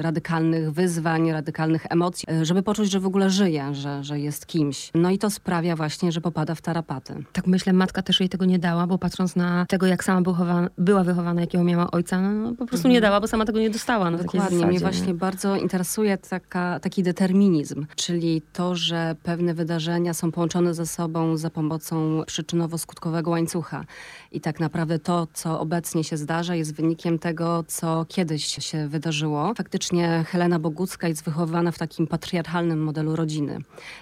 radykalnych 0.00 0.72
wyzwań, 0.72 1.32
radykalnych 1.32 1.86
emocji, 1.90 2.28
y, 2.30 2.44
żeby 2.44 2.62
poczuć, 2.62 2.90
że 2.90 3.00
w 3.00 3.06
ogóle 3.06 3.30
żyje, 3.30 3.74
że, 3.74 4.04
że 4.04 4.20
jest 4.20 4.46
kimś. 4.46 4.90
No 4.94 5.10
i 5.10 5.18
to 5.18 5.30
sprawia 5.30 5.76
właśnie, 5.76 6.12
że 6.12 6.20
popada 6.20 6.54
w 6.54 6.62
tarapaty. 6.62 7.24
Tak 7.32 7.46
myślę, 7.46 7.72
matka 7.72 8.02
też 8.02 8.20
jej 8.20 8.28
tego 8.28 8.44
nie 8.44 8.58
dała, 8.58 8.86
bo 8.86 8.98
patrząc 8.98 9.36
na 9.36 9.66
tego, 9.66 9.86
jak 9.86 10.04
sama 10.04 10.20
była, 10.20 10.68
była 10.78 11.04
wychowana, 11.04 11.40
jakiego 11.40 11.64
miała 11.64 11.90
ojca, 11.90 12.20
no, 12.20 12.50
po 12.50 12.66
prostu 12.66 12.76
mhm. 12.76 12.92
nie 12.92 13.00
dała, 13.00 13.20
bo 13.20 13.26
sama 13.26 13.44
tego 13.44 13.58
nie 13.58 13.70
dostała. 13.70 14.10
No, 14.10 14.18
Dokładnie. 14.18 14.40
Zasadzie, 14.40 14.66
Mnie 14.66 14.80
właśnie 14.80 15.14
bardzo 15.14 15.56
interesuje 15.56 16.18
taka, 16.18 16.80
taki 16.80 17.02
determinizm, 17.02 17.86
czyli 17.96 18.42
to, 18.52 18.74
że 18.74 19.16
pewne 19.22 19.54
wydarzenia 19.54 20.14
są 20.14 20.32
połączone 20.32 20.74
ze 20.74 20.86
sobą 20.86 21.36
za 21.36 21.50
pomocą 21.50 22.22
przyczynowo-skutkowego 22.22 23.30
łańcucha. 23.30 23.84
I 24.32 24.40
tak 24.40 24.60
naprawdę 24.60 24.98
to, 24.98 25.26
co 25.32 25.60
obecnie 25.60 26.04
się 26.04 26.16
zdarza, 26.16 26.54
jest 26.54 26.74
wynikiem 26.74 27.18
tego, 27.18 27.64
co 27.66 28.06
kiedyś 28.08 28.44
się 28.46 28.88
wydarzyło. 28.88 29.54
Faktycznie 29.56 30.24
Helena 30.28 30.58
Bogucka 30.58 31.08
jest 31.08 31.24
wychowywana 31.24 31.72
w 31.72 31.78
takim 31.78 32.06
patriarchalnym 32.06 32.82
modelu 32.82 33.16
rodziny. 33.16 33.58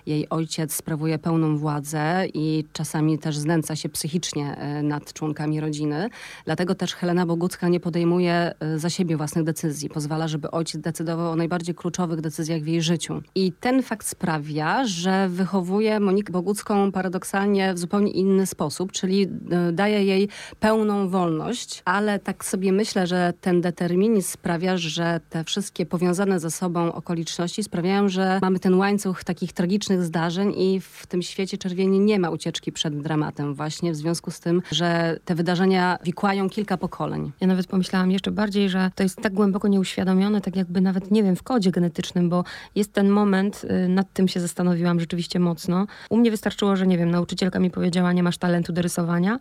Jej 0.06 0.28
ojciec 0.28 0.74
sprawuje 0.74 1.18
pełną 1.18 1.58
władzę 1.58 2.26
i 2.34 2.64
czasami 2.72 3.13
też 3.18 3.36
znęca 3.36 3.76
się 3.76 3.88
psychicznie 3.88 4.56
e, 4.56 4.82
nad 4.82 5.12
członkami 5.12 5.60
rodziny. 5.60 6.08
Dlatego 6.44 6.74
też 6.74 6.94
Helena 6.94 7.26
Bogucka 7.26 7.68
nie 7.68 7.80
podejmuje 7.80 8.54
e, 8.60 8.78
za 8.78 8.90
siebie 8.90 9.16
własnych 9.16 9.44
decyzji. 9.44 9.88
Pozwala, 9.88 10.28
żeby 10.28 10.50
ojciec 10.50 10.80
decydował 10.80 11.32
o 11.32 11.36
najbardziej 11.36 11.74
kluczowych 11.74 12.20
decyzjach 12.20 12.62
w 12.62 12.66
jej 12.66 12.82
życiu. 12.82 13.22
I 13.34 13.52
ten 13.52 13.82
fakt 13.82 14.06
sprawia, 14.06 14.86
że 14.86 15.28
wychowuje 15.28 16.00
Monikę 16.00 16.32
Bogucką 16.32 16.92
paradoksalnie 16.92 17.74
w 17.74 17.78
zupełnie 17.78 18.10
inny 18.10 18.46
sposób, 18.46 18.92
czyli 18.92 19.22
e, 19.50 19.72
daje 19.72 20.04
jej 20.04 20.28
pełną 20.60 21.08
wolność, 21.08 21.82
ale 21.84 22.18
tak 22.18 22.44
sobie 22.44 22.72
myślę, 22.72 23.06
że 23.06 23.32
ten 23.40 23.60
determinizm 23.60 24.30
sprawia, 24.30 24.76
że 24.76 25.20
te 25.30 25.44
wszystkie 25.44 25.86
powiązane 25.86 26.40
ze 26.40 26.50
sobą 26.50 26.92
okoliczności 26.92 27.62
sprawiają, 27.62 28.08
że 28.08 28.38
mamy 28.42 28.60
ten 28.60 28.74
łańcuch 28.74 29.24
takich 29.24 29.52
tragicznych 29.52 30.02
zdarzeń 30.02 30.54
i 30.56 30.80
w 30.80 31.06
tym 31.06 31.22
świecie 31.22 31.58
czerwieni 31.58 32.00
nie 32.00 32.18
ma 32.18 32.30
ucieczki 32.30 32.72
przed 32.72 32.94
dramatem 33.04 33.54
właśnie 33.54 33.92
w 33.92 33.96
związku 33.96 34.30
z 34.30 34.40
tym, 34.40 34.62
że 34.70 35.16
te 35.24 35.34
wydarzenia 35.34 35.98
wikłają 36.04 36.50
kilka 36.50 36.76
pokoleń. 36.76 37.32
Ja 37.40 37.46
nawet 37.46 37.66
pomyślałam 37.66 38.10
jeszcze 38.10 38.30
bardziej, 38.30 38.70
że 38.70 38.90
to 38.94 39.02
jest 39.02 39.16
tak 39.22 39.34
głęboko 39.34 39.68
nieuświadomione, 39.68 40.40
tak 40.40 40.56
jakby 40.56 40.80
nawet, 40.80 41.10
nie 41.10 41.22
wiem, 41.22 41.36
w 41.36 41.42
kodzie 41.42 41.70
genetycznym, 41.70 42.28
bo 42.28 42.44
jest 42.74 42.92
ten 42.92 43.08
moment, 43.08 43.64
y, 43.64 43.88
nad 43.88 44.12
tym 44.12 44.28
się 44.28 44.40
zastanowiłam 44.40 45.00
rzeczywiście 45.00 45.40
mocno. 45.40 45.86
U 46.10 46.16
mnie 46.16 46.30
wystarczyło, 46.30 46.76
że 46.76 46.86
nie 46.86 46.98
wiem, 46.98 47.10
nauczycielka 47.10 47.58
mi 47.60 47.70
powiedziała, 47.70 48.12
nie 48.12 48.22
masz 48.22 48.38
talentu 48.38 48.72
do 48.72 48.82
rysowania, 48.82 49.38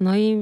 no 0.00 0.16
i 0.16 0.38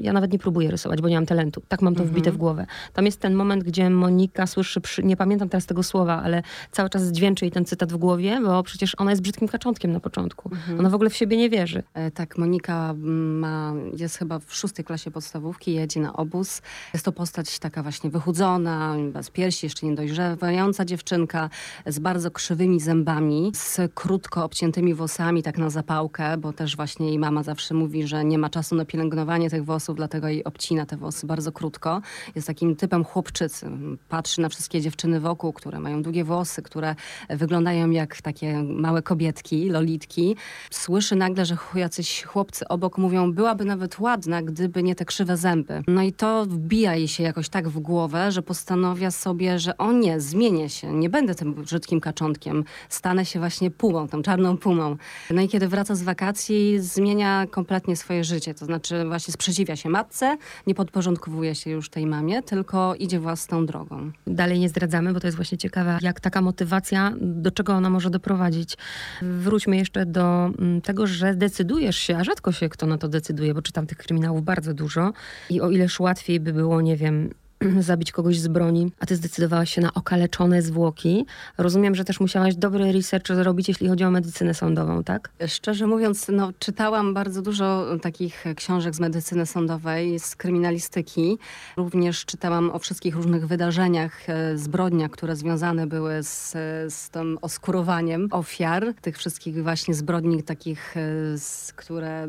ja 0.00 0.12
nawet 0.12 0.32
nie 0.32 0.38
próbuję 0.38 0.70
rysować, 0.70 1.02
bo 1.02 1.08
nie 1.08 1.14
mam 1.14 1.26
talentu. 1.26 1.62
Tak 1.68 1.82
mam 1.82 1.94
to 1.94 2.02
mhm. 2.02 2.10
wbite 2.10 2.32
w 2.32 2.36
głowę. 2.36 2.66
Tam 2.92 3.04
jest 3.06 3.20
ten 3.20 3.34
moment, 3.34 3.64
gdzie 3.64 3.90
Monika 3.90 4.46
słyszy, 4.46 4.80
przy, 4.80 5.02
nie 5.02 5.16
pamiętam 5.16 5.48
teraz 5.48 5.66
tego 5.66 5.82
słowa, 5.82 6.22
ale 6.22 6.42
cały 6.70 6.90
czas 6.90 7.12
dźwięczy 7.12 7.44
jej 7.44 7.52
ten 7.52 7.64
cytat 7.64 7.92
w 7.92 7.96
głowie, 7.96 8.40
bo 8.44 8.62
przecież 8.62 8.94
ona 8.98 9.10
jest 9.10 9.22
brzydkim 9.22 9.48
kaczątkiem 9.48 9.92
na 9.92 10.00
początku. 10.00 10.50
Mhm. 10.52 10.80
Ona 10.80 10.90
w 10.90 10.94
ogóle 10.94 11.10
w 11.10 11.16
siebie 11.16 11.36
nie 11.36 11.50
wierzy. 11.50 11.82
E, 11.94 12.10
tak, 12.10 12.38
Monika 12.38 12.94
ma, 12.98 13.74
jest 13.96 14.16
chyba 14.16 14.38
w 14.38 14.54
szóstej 14.54 14.84
klasie 14.84 15.10
podstawówki, 15.10 15.74
jedzie 15.74 16.00
na 16.00 16.12
obóz. 16.12 16.62
Jest 16.92 17.04
to 17.04 17.12
postać 17.12 17.58
taka 17.58 17.82
właśnie 17.82 18.10
wychudzona, 18.10 18.96
bez 19.12 19.30
piersi, 19.30 19.66
jeszcze 19.66 19.86
niedojrzewająca 19.86 20.84
dziewczynka, 20.84 21.50
z 21.86 21.98
bardzo 21.98 22.30
krzywymi 22.30 22.80
zębami, 22.80 23.52
z 23.54 23.80
krótko 23.94 24.44
obciętymi 24.44 24.94
włosami, 24.94 25.42
tak 25.42 25.58
na 25.58 25.70
zapałkę, 25.70 26.36
bo 26.36 26.52
też 26.52 26.76
właśnie 26.76 27.08
jej 27.08 27.18
mama 27.18 27.42
zawsze 27.42 27.74
mówi, 27.74 28.06
że 28.06 28.24
nie 28.24 28.38
ma 28.38 28.50
czasu 28.50 28.74
na 28.74 28.84
pielęgnowanie 28.94 29.50
tych 29.50 29.64
włosów, 29.64 29.96
dlatego 29.96 30.28
jej 30.28 30.44
obcina 30.44 30.86
te 30.86 30.96
włosy 30.96 31.26
bardzo 31.26 31.52
krótko. 31.52 32.00
Jest 32.34 32.46
takim 32.46 32.76
typem 32.76 33.04
chłopczycy. 33.04 33.66
Patrzy 34.08 34.40
na 34.40 34.48
wszystkie 34.48 34.80
dziewczyny 34.80 35.20
wokół, 35.20 35.52
które 35.52 35.80
mają 35.80 36.02
długie 36.02 36.24
włosy, 36.24 36.62
które 36.62 36.94
wyglądają 37.30 37.90
jak 37.90 38.22
takie 38.22 38.62
małe 38.62 39.02
kobietki, 39.02 39.68
lolitki. 39.68 40.36
Słyszy 40.70 41.16
nagle, 41.16 41.46
że 41.46 41.56
jacyś 41.74 42.22
chłopcy 42.22 42.68
obok 42.68 42.98
mówią, 42.98 43.32
byłaby 43.32 43.64
nawet 43.64 43.98
ładna, 43.98 44.42
gdyby 44.42 44.82
nie 44.82 44.94
te 44.94 45.04
krzywe 45.04 45.36
zęby. 45.36 45.82
No 45.86 46.02
i 46.02 46.12
to 46.12 46.44
wbija 46.46 46.94
jej 46.94 47.08
się 47.08 47.22
jakoś 47.22 47.48
tak 47.48 47.68
w 47.68 47.78
głowę, 47.78 48.32
że 48.32 48.42
postanawia 48.42 49.10
sobie, 49.10 49.58
że 49.58 49.78
o 49.78 49.92
nie, 49.92 50.20
zmienię 50.20 50.68
się, 50.68 50.92
nie 50.92 51.10
będę 51.10 51.34
tym 51.34 51.54
brzydkim 51.54 52.00
kaczątkiem, 52.00 52.64
stanę 52.88 53.24
się 53.24 53.38
właśnie 53.38 53.70
pumą, 53.70 54.08
tą 54.08 54.22
czarną 54.22 54.58
pumą. 54.58 54.96
No 55.30 55.42
i 55.42 55.48
kiedy 55.48 55.68
wraca 55.68 55.94
z 55.94 56.02
wakacji, 56.02 56.80
zmienia 56.80 57.46
kompletnie 57.50 57.96
swoje 57.96 58.24
życie, 58.24 58.54
to 58.54 58.64
znaczy 58.64 58.83
znaczy 58.84 59.08
właśnie 59.08 59.32
sprzeciwia 59.32 59.76
się 59.76 59.88
matce, 59.88 60.36
nie 60.66 60.74
podporządkowuje 60.74 61.54
się 61.54 61.70
już 61.70 61.90
tej 61.90 62.06
mamie, 62.06 62.42
tylko 62.42 62.94
idzie 62.94 63.20
własną 63.20 63.66
drogą. 63.66 64.10
Dalej 64.26 64.60
nie 64.60 64.68
zdradzamy, 64.68 65.12
bo 65.12 65.20
to 65.20 65.26
jest 65.26 65.36
właśnie 65.36 65.58
ciekawe, 65.58 65.98
jak 66.02 66.20
taka 66.20 66.42
motywacja, 66.42 67.12
do 67.20 67.50
czego 67.50 67.72
ona 67.72 67.90
może 67.90 68.10
doprowadzić. 68.10 68.76
Wróćmy 69.22 69.76
jeszcze 69.76 70.06
do 70.06 70.50
mm, 70.58 70.80
tego, 70.80 71.06
że 71.06 71.34
decydujesz 71.34 71.96
się, 71.96 72.16
a 72.16 72.24
rzadko 72.24 72.52
się 72.52 72.68
kto 72.68 72.86
na 72.86 72.98
to 72.98 73.08
decyduje, 73.08 73.54
bo 73.54 73.62
czytam 73.62 73.86
tych 73.86 73.98
kryminałów 73.98 74.42
bardzo 74.42 74.74
dużo 74.74 75.12
i 75.50 75.60
o 75.60 75.70
ileż 75.70 76.00
łatwiej 76.00 76.40
by 76.40 76.52
było, 76.52 76.80
nie 76.80 76.96
wiem, 76.96 77.30
zabić 77.80 78.12
kogoś 78.12 78.38
z 78.38 78.48
broni, 78.48 78.92
a 79.00 79.06
ty 79.06 79.16
zdecydowałaś 79.16 79.74
się 79.74 79.80
na 79.80 79.94
okaleczone 79.94 80.62
zwłoki. 80.62 81.26
Rozumiem, 81.58 81.94
że 81.94 82.04
też 82.04 82.20
musiałaś 82.20 82.56
dobry 82.56 82.92
research 82.92 83.26
zrobić, 83.26 83.68
jeśli 83.68 83.88
chodzi 83.88 84.04
o 84.04 84.10
medycynę 84.10 84.54
sądową, 84.54 85.04
tak? 85.04 85.30
Szczerze 85.46 85.86
mówiąc, 85.86 86.26
no, 86.32 86.52
czytałam 86.58 87.14
bardzo 87.14 87.42
dużo 87.42 87.86
takich 88.02 88.44
książek 88.56 88.94
z 88.94 89.00
medycyny 89.00 89.46
sądowej, 89.46 90.18
z 90.18 90.36
kryminalistyki. 90.36 91.38
Również 91.76 92.24
czytałam 92.24 92.70
o 92.70 92.78
wszystkich 92.78 93.16
różnych 93.16 93.46
wydarzeniach, 93.46 94.30
e, 94.30 94.58
zbrodniach, 94.58 95.10
które 95.10 95.36
związane 95.36 95.86
były 95.86 96.22
z, 96.22 96.52
z 96.94 97.10
tym 97.10 97.38
oskurowaniem 97.42 98.28
ofiar, 98.30 98.94
tych 99.00 99.18
wszystkich 99.18 99.62
właśnie 99.62 99.94
zbrodni 99.94 100.42
takich, 100.42 100.96
e, 100.96 101.00
z, 101.38 101.72
które 101.72 102.26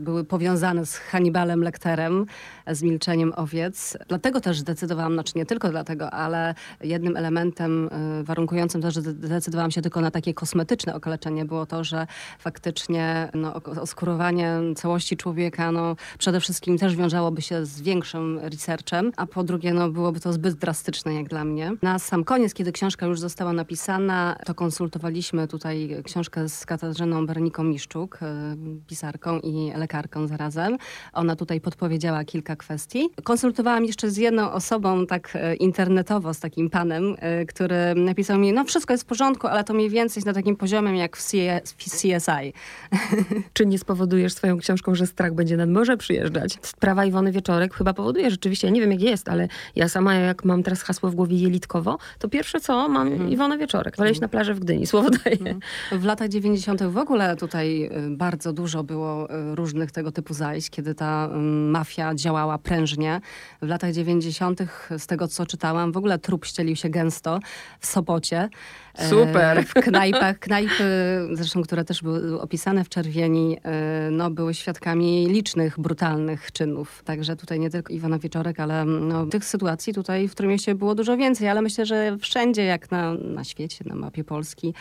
były 0.00 0.24
powiązane 0.24 0.86
z 0.86 0.96
Hannibalem 0.96 1.62
Lecterem, 1.62 2.26
z 2.66 2.82
milczeniem 2.82 3.32
owiec. 3.36 3.96
Dlatego 4.08 4.40
też 4.40 4.62
zdecydowałam, 4.78 5.12
znaczy 5.12 5.32
nie 5.36 5.46
tylko 5.46 5.68
dlatego, 5.68 6.10
ale 6.10 6.54
jednym 6.80 7.16
elementem 7.16 7.88
y, 8.20 8.24
warunkującym 8.24 8.82
to, 8.82 8.90
że 8.90 9.02
zdecydowałam 9.02 9.70
się 9.70 9.82
tylko 9.82 10.00
na 10.00 10.10
takie 10.10 10.34
kosmetyczne 10.34 10.94
okaleczenie 10.94 11.44
było 11.44 11.66
to, 11.66 11.84
że 11.84 12.06
faktycznie 12.38 13.28
no, 13.34 13.54
oskurowanie 13.54 14.52
całości 14.76 15.16
człowieka 15.16 15.72
no, 15.72 15.96
przede 16.18 16.40
wszystkim 16.40 16.78
też 16.78 16.96
wiązałoby 16.96 17.42
się 17.42 17.66
z 17.66 17.80
większym 17.80 18.38
researchem, 18.38 19.12
a 19.16 19.26
po 19.26 19.44
drugie 19.44 19.74
no, 19.74 19.90
byłoby 19.90 20.20
to 20.20 20.32
zbyt 20.32 20.54
drastyczne 20.54 21.14
jak 21.14 21.28
dla 21.28 21.44
mnie. 21.44 21.72
Na 21.82 21.98
sam 21.98 22.24
koniec, 22.24 22.54
kiedy 22.54 22.72
książka 22.72 23.06
już 23.06 23.20
została 23.20 23.52
napisana, 23.52 24.36
to 24.46 24.54
konsultowaliśmy 24.54 25.48
tutaj 25.48 26.02
książkę 26.04 26.48
z 26.48 26.66
Katarzyną 26.66 27.26
Berniką 27.26 27.64
Miszczuk, 27.64 28.18
y, 28.22 28.26
pisarką 28.86 29.40
i 29.40 29.72
lekarką 29.76 30.26
zarazem. 30.26 30.78
Ona 31.12 31.36
tutaj 31.36 31.60
podpowiedziała 31.60 32.24
kilka 32.24 32.56
kwestii. 32.56 33.08
Konsultowałam 33.24 33.84
jeszcze 33.84 34.10
z 34.10 34.16
jedną 34.16 34.52
osobą 34.52 34.67
tak 35.08 35.30
e, 35.34 35.54
internetowo, 35.54 36.34
z 36.34 36.40
takim 36.40 36.70
panem, 36.70 37.16
e, 37.18 37.46
który 37.46 37.76
napisał 37.96 38.38
mi, 38.38 38.52
no 38.52 38.64
wszystko 38.64 38.94
jest 38.94 39.04
w 39.04 39.06
porządku, 39.06 39.46
ale 39.46 39.64
to 39.64 39.74
mniej 39.74 39.90
więcej 39.90 40.22
na 40.26 40.32
takim 40.32 40.56
poziomie 40.56 40.98
jak 40.98 41.16
w 41.16 41.76
CSI. 41.76 42.52
Czy 43.54 43.66
nie 43.66 43.78
spowodujesz 43.78 44.32
swoją 44.32 44.58
książką, 44.58 44.94
że 44.94 45.06
strach 45.06 45.34
będzie 45.34 45.56
nad 45.56 45.70
morze 45.70 45.96
przyjeżdżać? 45.96 46.58
Sprawa 46.62 47.04
Iwony 47.04 47.32
Wieczorek 47.32 47.74
chyba 47.74 47.94
powoduje 47.94 48.30
rzeczywiście, 48.30 48.66
ja 48.66 48.72
nie 48.72 48.80
wiem 48.80 48.92
jak 48.92 49.00
jest, 49.00 49.28
ale 49.28 49.48
ja 49.76 49.88
sama 49.88 50.14
jak 50.14 50.44
mam 50.44 50.62
teraz 50.62 50.82
hasło 50.82 51.10
w 51.10 51.14
głowie 51.14 51.36
jelitkowo, 51.36 51.98
to 52.18 52.28
pierwsze 52.28 52.60
co, 52.60 52.88
mam 52.88 53.08
hmm. 53.08 53.30
Iwonę 53.30 53.58
Wieczorek. 53.58 53.96
Iść 54.10 54.20
na 54.20 54.28
plażę 54.28 54.54
w 54.54 54.60
Gdyni, 54.60 54.86
słowo 54.86 55.10
daję. 55.10 55.36
Hmm. 55.36 55.60
W 55.92 56.04
latach 56.04 56.28
90. 56.28 56.82
w 56.82 56.96
ogóle 56.96 57.36
tutaj 57.36 57.84
e, 57.84 57.90
bardzo 58.10 58.52
dużo 58.52 58.84
było 58.84 59.28
różnych 59.54 59.92
tego 59.92 60.12
typu 60.12 60.34
zajść, 60.34 60.70
kiedy 60.70 60.94
ta 60.94 61.28
mafia 61.70 62.14
działała 62.14 62.58
prężnie. 62.58 63.20
W 63.62 63.68
latach 63.68 63.92
90 63.92 64.47
80., 64.48 64.70
z 64.98 65.06
tego 65.06 65.28
co 65.28 65.46
czytałam, 65.46 65.92
w 65.92 65.96
ogóle 65.96 66.18
trup 66.18 66.44
ścielił 66.44 66.76
się 66.76 66.88
gęsto 66.88 67.40
w 67.80 67.86
Sopocie. 67.86 68.48
Super. 69.08 69.64
W 69.64 69.74
knajpach, 69.74 70.38
knajpy, 70.38 70.84
zresztą, 71.32 71.62
które 71.62 71.84
też 71.84 72.02
były 72.02 72.40
opisane 72.40 72.84
w 72.84 72.88
czerwieni, 72.88 73.58
no, 74.10 74.30
były 74.30 74.54
świadkami 74.54 75.26
licznych, 75.26 75.80
brutalnych 75.80 76.52
czynów. 76.52 77.02
Także 77.04 77.36
tutaj 77.36 77.60
nie 77.60 77.70
tylko 77.70 77.92
Iwana 77.92 78.18
Wieczorek, 78.18 78.60
ale 78.60 78.84
no, 78.84 79.26
tych 79.26 79.44
sytuacji 79.44 79.94
tutaj 79.94 80.28
w 80.28 80.32
którym 80.32 80.50
mieście 80.50 80.74
było 80.74 80.94
dużo 80.94 81.16
więcej, 81.16 81.48
ale 81.48 81.62
myślę, 81.62 81.86
że 81.86 82.16
wszędzie, 82.20 82.64
jak 82.64 82.90
na, 82.90 83.14
na 83.14 83.44
świecie, 83.44 83.84
na 83.86 83.94
mapie 83.94 84.24
Polski, 84.24 84.74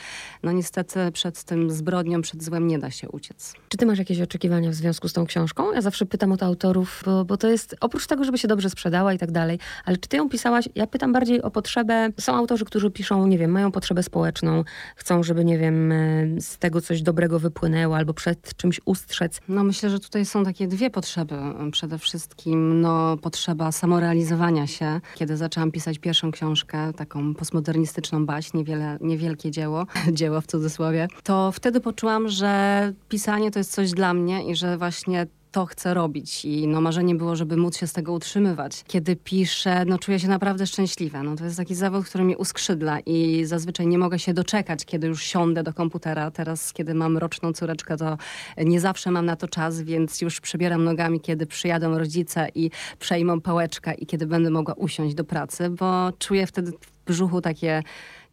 no 0.44 0.52
niestety 0.52 1.12
przed 1.12 1.44
tym 1.44 1.72
zbrodnią, 1.72 2.22
przed 2.22 2.44
złem 2.44 2.68
nie 2.68 2.80
da 2.80 2.92
się 2.92 3.10
uciec. 3.10 3.54
Czy 3.70 3.78
ty 3.78 3.86
masz 3.86 4.00
jakieś 4.00 4.22
oczekiwania 4.22 4.70
w 4.70 4.74
związku 4.74 5.08
z 5.08 5.14
tą 5.14 5.26
książką? 5.26 5.74
Ja 5.74 5.82
zawsze 5.82 6.06
pytam 6.06 6.32
o 6.32 6.38
to 6.38 6.46
autorów, 6.46 7.02
bo, 7.06 7.26
bo 7.26 7.38
to 7.38 7.48
jest, 7.48 7.76
oprócz 7.82 8.08
tego, 8.08 8.24
żeby 8.24 8.38
się 8.38 8.48
dobrze 8.48 8.70
sprzedała 8.70 9.14
i 9.14 9.18
tak 9.18 9.32
dalej, 9.32 9.57
ale 9.86 9.98
czy 9.98 10.10
ty 10.10 10.18
ją 10.18 10.30
pisałaś? 10.30 10.70
Ja 10.76 10.88
pytam 10.88 11.14
bardziej 11.14 11.42
o 11.42 11.52
potrzebę, 11.52 12.10
są 12.20 12.36
autorzy, 12.36 12.66
którzy 12.66 12.92
piszą, 12.92 13.28
nie 13.28 13.38
wiem, 13.38 13.52
mają 13.52 13.72
potrzebę 13.72 14.04
społeczną, 14.04 14.64
chcą, 14.96 15.24
żeby, 15.24 15.46
nie 15.46 15.58
wiem, 15.58 15.92
e, 15.92 16.42
z 16.42 16.58
tego 16.58 16.82
coś 16.82 17.02
dobrego 17.02 17.40
wypłynęło 17.40 17.96
albo 17.96 18.14
przed 18.14 18.56
czymś 18.56 18.82
ustrzec. 18.86 19.42
No 19.50 19.64
myślę, 19.64 19.90
że 19.90 20.00
tutaj 20.00 20.26
są 20.26 20.44
takie 20.44 20.68
dwie 20.68 20.90
potrzeby. 20.90 21.36
Przede 21.72 21.98
wszystkim 21.98 22.82
no, 22.82 23.18
potrzeba 23.18 23.72
samorealizowania 23.72 24.68
się. 24.68 25.02
Kiedy 25.16 25.38
zaczęłam 25.38 25.72
pisać 25.72 26.00
pierwszą 26.00 26.32
książkę, 26.32 26.94
taką 26.94 27.36
postmodernistyczną 27.36 28.26
baśń, 28.26 28.58
niewiele, 28.58 28.98
niewielkie 29.02 29.52
dzieło, 29.52 29.86
dzieło 30.12 30.42
w 30.42 30.48
cudzysłowie, 30.48 31.08
to 31.24 31.52
wtedy 31.52 31.82
poczułam, 31.82 32.30
że 32.30 32.94
pisanie 33.10 33.52
to 33.52 33.60
jest 33.60 33.72
coś 33.72 33.92
dla 33.92 34.14
mnie 34.14 34.52
i 34.52 34.56
że 34.56 34.78
właśnie 34.78 35.28
to 35.52 35.66
chcę 35.66 35.94
robić 35.94 36.46
i 36.46 36.68
no 36.68 36.82
marzenie 36.82 37.16
było, 37.16 37.36
żeby 37.36 37.58
móc 37.58 37.78
się 37.78 37.88
z 37.88 37.94
tego 37.94 38.14
utrzymywać. 38.14 38.84
Kiedy 38.88 39.16
piszę, 39.16 39.86
no 39.86 39.98
czuję 39.98 40.20
się 40.20 40.28
naprawdę 40.28 40.68
szczęśliwa. 40.68 41.24
No 41.24 41.36
to 41.36 41.46
jest 41.46 41.58
taki 41.58 41.76
zawód, 41.76 42.06
który 42.06 42.24
mnie 42.24 42.38
uskrzydla 42.38 43.00
i 43.00 43.46
zazwyczaj 43.46 43.88
nie 43.88 43.98
mogę 43.98 44.20
się 44.20 44.34
doczekać, 44.34 44.86
kiedy 44.86 45.08
już 45.08 45.24
siądę 45.24 45.64
do 45.64 45.74
komputera. 45.74 46.32
Teraz, 46.32 46.74
kiedy 46.74 46.94
mam 46.94 47.18
roczną 47.18 47.54
córeczkę, 47.54 47.98
to 47.98 48.18
nie 48.58 48.80
zawsze 48.80 49.12
mam 49.12 49.26
na 49.26 49.36
to 49.36 49.48
czas, 49.48 49.82
więc 49.82 50.22
już 50.22 50.42
przebieram 50.42 50.84
nogami, 50.84 51.22
kiedy 51.22 51.46
przyjadą 51.46 51.98
rodzice 51.98 52.48
i 52.56 52.72
przejmą 53.00 53.42
pałeczkę 53.42 53.94
i 53.94 54.06
kiedy 54.06 54.28
będę 54.28 54.50
mogła 54.50 54.74
usiąść 54.74 55.16
do 55.16 55.24
pracy, 55.24 55.70
bo 55.70 56.12
czuję 56.20 56.48
wtedy 56.48 56.72
w 56.72 57.06
brzuchu 57.06 57.42
takie 57.42 57.84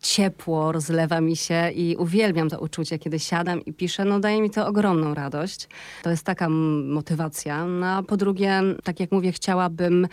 ciepło 0.05 0.73
rozlewa 0.73 1.21
mi 1.21 1.37
się 1.37 1.71
i 1.71 1.97
uwielbiam 1.97 2.51
to 2.51 2.61
uczucie, 2.61 2.99
kiedy 2.99 3.19
siadam 3.19 3.65
i 3.65 3.73
piszę, 3.73 4.05
no 4.05 4.21
daje 4.21 4.43
mi 4.43 4.51
to 4.51 4.67
ogromną 4.67 5.15
radość. 5.15 5.69
To 6.03 6.11
jest 6.11 6.25
taka 6.25 6.49
motywacja. 6.49 7.67
No, 7.67 7.87
a 7.87 8.03
po 8.03 8.17
drugie, 8.17 8.63
tak 8.85 9.01
jak 9.01 9.13
mówię, 9.13 9.33
chciałabym 9.33 10.05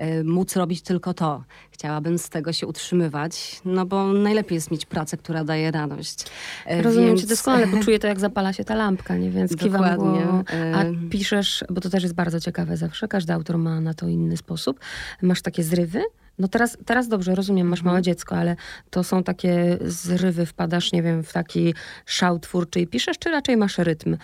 y, 0.00 0.24
móc 0.24 0.56
robić 0.56 0.82
tylko 0.82 1.14
to. 1.14 1.44
Chciałabym 1.70 2.18
z 2.18 2.28
tego 2.28 2.52
się 2.52 2.66
utrzymywać, 2.66 3.60
no 3.64 3.86
bo 3.86 4.12
najlepiej 4.12 4.54
jest 4.54 4.70
mieć 4.70 4.86
pracę, 4.86 5.16
która 5.16 5.44
daje 5.44 5.70
radość. 5.70 6.24
E, 6.66 6.82
Rozumiem 6.82 7.08
Więc... 7.08 7.20
cię 7.20 7.26
doskonale, 7.26 7.66
bo 7.66 7.78
czuję 7.84 7.98
to, 7.98 8.06
jak 8.06 8.20
zapala 8.20 8.52
się 8.52 8.64
ta 8.64 8.74
lampka, 8.74 9.16
nie? 9.16 9.30
Więc 9.30 9.56
Dokładnie. 9.56 10.20
kiwam 10.20 10.44
A 10.74 10.84
e, 10.84 10.92
piszesz, 11.10 11.64
bo 11.70 11.80
to 11.80 11.90
też 11.90 12.02
jest 12.02 12.14
bardzo 12.14 12.40
ciekawe 12.40 12.76
zawsze, 12.76 13.08
każdy 13.08 13.32
autor 13.32 13.58
ma 13.58 13.80
na 13.80 13.94
to 13.94 14.08
inny 14.08 14.36
sposób. 14.36 14.80
Masz 15.22 15.42
takie 15.42 15.62
zrywy, 15.62 16.02
no 16.38 16.48
teraz, 16.48 16.78
teraz 16.86 17.08
dobrze, 17.08 17.34
rozumiem, 17.34 17.68
masz 17.68 17.82
małe 17.82 17.98
mhm. 17.98 18.04
dziecko, 18.04 18.36
ale 18.36 18.56
to 18.90 19.04
są 19.04 19.22
takie 19.22 19.78
zrywy, 19.80 20.46
wpadasz, 20.46 20.92
nie 20.92 21.02
wiem, 21.02 21.22
w 21.22 21.32
taki 21.32 21.74
szał 22.06 22.38
twórczy 22.38 22.80
i 22.80 22.86
piszesz, 22.86 23.18
czy 23.18 23.30
raczej 23.30 23.56
masz 23.56 23.78
rytm? 23.78 24.16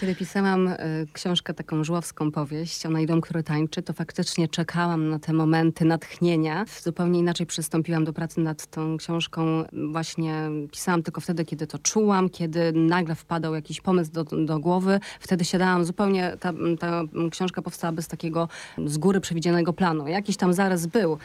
Kiedy 0.00 0.14
pisałam 0.14 0.68
y, 0.68 0.76
książkę, 1.12 1.54
taką 1.54 1.84
żuławską 1.84 2.30
powieść 2.30 2.86
o 2.86 2.90
najdom, 2.90 3.20
który 3.20 3.42
tańczy, 3.42 3.82
to 3.82 3.92
faktycznie 3.92 4.48
czekałam 4.48 5.08
na 5.08 5.18
te 5.18 5.32
momenty 5.32 5.84
natchnienia. 5.84 6.64
Zupełnie 6.82 7.18
inaczej 7.18 7.46
przystąpiłam 7.46 8.04
do 8.04 8.12
pracy 8.12 8.40
nad 8.40 8.66
tą 8.66 8.96
książką. 8.96 9.64
Właśnie 9.92 10.48
pisałam 10.72 11.02
tylko 11.02 11.20
wtedy, 11.20 11.44
kiedy 11.44 11.66
to 11.66 11.78
czułam, 11.78 12.28
kiedy 12.28 12.72
nagle 12.72 13.14
wpadał 13.14 13.54
jakiś 13.54 13.80
pomysł 13.80 14.12
do, 14.12 14.24
do 14.24 14.58
głowy. 14.58 15.00
Wtedy 15.20 15.44
siadałam 15.44 15.84
zupełnie, 15.84 16.36
ta, 16.40 16.52
ta 16.80 17.02
książka 17.30 17.62
powstała 17.62 17.92
bez 17.92 18.08
takiego 18.08 18.48
z 18.86 18.98
góry 18.98 19.20
przewidzianego 19.20 19.72
planu. 19.72 20.08
Jakiś 20.08 20.36
tam 20.36 20.52
zarys 20.52 20.86
był, 20.86 21.18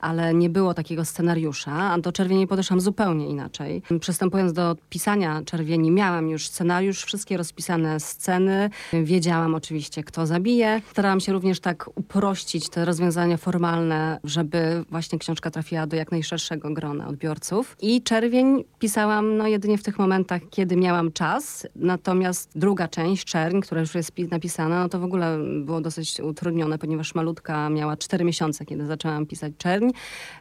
ale 0.00 0.34
nie 0.34 0.50
było 0.50 0.74
takiego 0.74 1.04
scenariusza, 1.04 1.72
a 1.72 1.98
do 1.98 2.12
czerwieni 2.12 2.46
podeszłam 2.46 2.80
zupełnie 2.80 3.28
inaczej. 3.28 3.82
Przystępując 4.00 4.52
do 4.52 4.76
pisania 4.90 5.42
czerwieni, 5.44 5.90
miałam 5.90 6.28
już 6.28 6.48
scenariusz, 6.48 7.04
wszystkie 7.04 7.36
rozpisane 7.36 8.00
sceny, 8.00 8.70
wiedziałam 8.92 9.54
oczywiście, 9.54 10.04
kto 10.04 10.26
zabije. 10.26 10.80
Starałam 10.90 11.20
się 11.20 11.32
również 11.32 11.60
tak 11.60 11.90
uprościć 11.94 12.68
te 12.68 12.84
rozwiązania 12.84 13.36
formalne, 13.36 14.20
żeby 14.24 14.84
właśnie 14.90 15.18
książka 15.18 15.50
trafiła 15.50 15.86
do 15.86 15.96
jak 15.96 16.12
najszerszego 16.12 16.70
grona 16.70 17.08
odbiorców. 17.08 17.76
I 17.80 18.02
czerwień 18.02 18.64
pisałam 18.78 19.36
no, 19.36 19.46
jedynie 19.46 19.78
w 19.78 19.82
tych 19.82 19.98
momentach, 19.98 20.42
kiedy 20.50 20.76
miałam 20.76 21.12
czas, 21.12 21.66
natomiast 21.76 22.50
druga 22.54 22.88
część, 22.88 23.24
czerń, 23.24 23.60
która 23.60 23.80
już 23.80 23.94
jest 23.94 24.12
napisana, 24.30 24.82
no 24.82 24.88
to 24.88 24.98
w 24.98 25.04
ogóle 25.04 25.38
było 25.64 25.80
dosyć 25.80 26.20
utrudnione, 26.20 26.78
ponieważ 26.78 27.14
malutka 27.14 27.70
miała 27.70 27.96
4 27.96 28.24
miesiące, 28.24 28.64
kiedy 28.64 28.86
zaczęłam 28.86 29.26
pisać 29.26 29.52
czerń. 29.58 29.83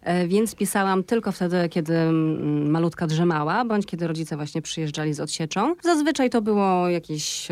E, 0.01 0.27
więc 0.27 0.55
pisałam 0.55 1.03
tylko 1.03 1.31
wtedy, 1.31 1.69
kiedy 1.69 1.97
mm, 1.97 2.71
malutka 2.71 3.07
drzemała, 3.07 3.65
bądź 3.65 3.85
kiedy 3.85 4.07
rodzice 4.07 4.35
właśnie 4.35 4.61
przyjeżdżali 4.61 5.13
z 5.13 5.19
odsieczą. 5.19 5.75
Zazwyczaj 5.81 6.29
to 6.29 6.41
było 6.41 6.89
jakieś 6.89 7.47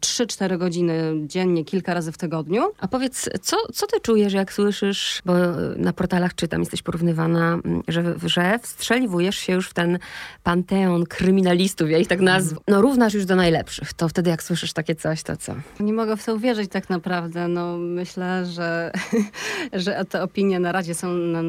3-4 0.00 0.58
godziny 0.58 1.12
dziennie, 1.26 1.64
kilka 1.64 1.94
razy 1.94 2.12
w 2.12 2.18
tygodniu. 2.18 2.62
A 2.80 2.88
powiedz, 2.88 3.28
co, 3.42 3.56
co 3.74 3.86
ty 3.86 4.00
czujesz, 4.00 4.32
jak 4.32 4.52
słyszysz, 4.52 5.22
bo 5.24 5.34
na 5.76 5.92
portalach 5.92 6.34
czytam, 6.34 6.60
jesteś 6.60 6.82
porównywana, 6.82 7.52
mm, 7.64 7.82
że, 7.88 8.14
że 8.26 8.58
wstrzeliwujesz 8.62 9.36
się 9.36 9.52
już 9.52 9.68
w 9.68 9.74
ten 9.74 9.98
panteon 10.42 11.06
kryminalistów, 11.06 11.90
ja 11.90 11.98
ich 11.98 12.08
tak 12.08 12.20
nazwę. 12.20 12.56
No 12.68 12.80
równasz 12.80 13.14
już 13.14 13.24
do 13.24 13.36
najlepszych. 13.36 13.92
To 13.92 14.08
wtedy 14.08 14.30
jak 14.30 14.42
słyszysz 14.42 14.72
takie 14.72 14.94
coś, 14.94 15.22
to 15.22 15.36
co? 15.36 15.54
Nie 15.80 15.92
mogę 15.92 16.16
w 16.16 16.24
to 16.24 16.34
uwierzyć 16.34 16.70
tak 16.70 16.90
naprawdę. 16.90 17.48
No 17.48 17.78
myślę, 17.78 18.46
że, 18.46 18.92
że 19.72 20.04
te 20.04 20.22
opinie 20.22 20.60
na 20.60 20.72
razie 20.72 20.94
są 20.94 21.08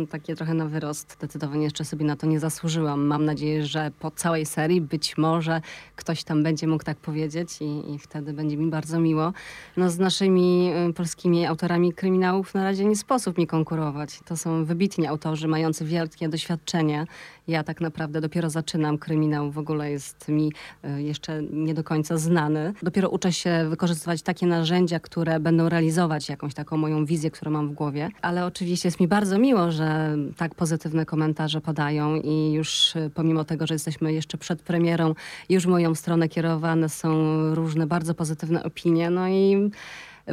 takie 0.09 0.35
trochę 0.35 0.53
na 0.53 0.65
wyrost. 0.65 1.13
Zdecydowanie 1.13 1.63
jeszcze 1.63 1.85
sobie 1.85 2.05
na 2.05 2.15
to 2.15 2.27
nie 2.27 2.39
zasłużyłam. 2.39 3.05
Mam 3.05 3.25
nadzieję, 3.25 3.65
że 3.65 3.91
po 3.99 4.11
całej 4.11 4.45
serii 4.45 4.81
być 4.81 5.17
może 5.17 5.61
ktoś 5.95 6.23
tam 6.23 6.43
będzie 6.43 6.67
mógł 6.67 6.83
tak 6.83 6.97
powiedzieć 6.97 7.61
i, 7.61 7.93
i 7.93 7.99
wtedy 7.99 8.33
będzie 8.33 8.57
mi 8.57 8.69
bardzo 8.69 8.99
miło. 8.99 9.33
No 9.77 9.89
z 9.89 9.99
naszymi 9.99 10.71
y, 10.89 10.93
polskimi 10.93 11.45
autorami 11.45 11.93
kryminałów 11.93 12.53
na 12.53 12.63
razie 12.63 12.85
nie 12.85 12.95
sposób 12.95 13.37
mi 13.37 13.47
konkurować. 13.47 14.19
To 14.25 14.37
są 14.37 14.65
wybitni 14.65 15.07
autorzy, 15.07 15.47
mający 15.47 15.85
wielkie 15.85 16.29
doświadczenie. 16.29 17.07
Ja 17.47 17.63
tak 17.63 17.81
naprawdę 17.81 18.21
dopiero 18.21 18.49
zaczynam. 18.49 18.97
Kryminał 18.97 19.51
w 19.51 19.57
ogóle 19.57 19.91
jest 19.91 20.27
mi 20.27 20.51
y, 20.85 21.01
jeszcze 21.01 21.43
nie 21.51 21.73
do 21.73 21.83
końca 21.83 22.17
znany. 22.17 22.73
Dopiero 22.83 23.09
uczę 23.09 23.33
się 23.33 23.65
wykorzystywać 23.69 24.21
takie 24.21 24.47
narzędzia, 24.47 24.99
które 24.99 25.39
będą 25.39 25.69
realizować 25.69 26.29
jakąś 26.29 26.53
taką 26.53 26.77
moją 26.77 27.05
wizję, 27.05 27.31
którą 27.31 27.51
mam 27.51 27.69
w 27.69 27.73
głowie. 27.73 28.09
Ale 28.21 28.45
oczywiście 28.45 28.87
jest 28.87 28.99
mi 28.99 29.07
bardzo 29.07 29.39
miło, 29.39 29.71
że 29.71 30.15
tak 30.37 30.55
pozytywne 30.55 31.05
komentarze 31.05 31.61
padają 31.61 32.15
i 32.15 32.51
już 32.53 32.95
y, 32.95 33.11
pomimo 33.13 33.43
tego, 33.43 33.67
że 33.67 33.75
jesteśmy 33.75 34.13
jeszcze 34.13 34.37
przed 34.37 34.61
premierą, 34.61 35.15
już 35.49 35.63
w 35.63 35.69
moją 35.69 35.95
stronę 35.95 36.29
kierowane 36.29 36.89
są 36.89 37.09
różne 37.55 37.87
bardzo 37.87 38.13
pozytywne 38.13 38.63
opinie. 38.63 39.09
No 39.09 39.29
i 39.29 39.71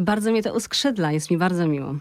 bardzo 0.00 0.30
mnie 0.30 0.42
to 0.42 0.54
uskrzydla, 0.54 1.12
jest 1.12 1.30
mi 1.30 1.38
bardzo 1.38 1.66
miło. 1.68 1.94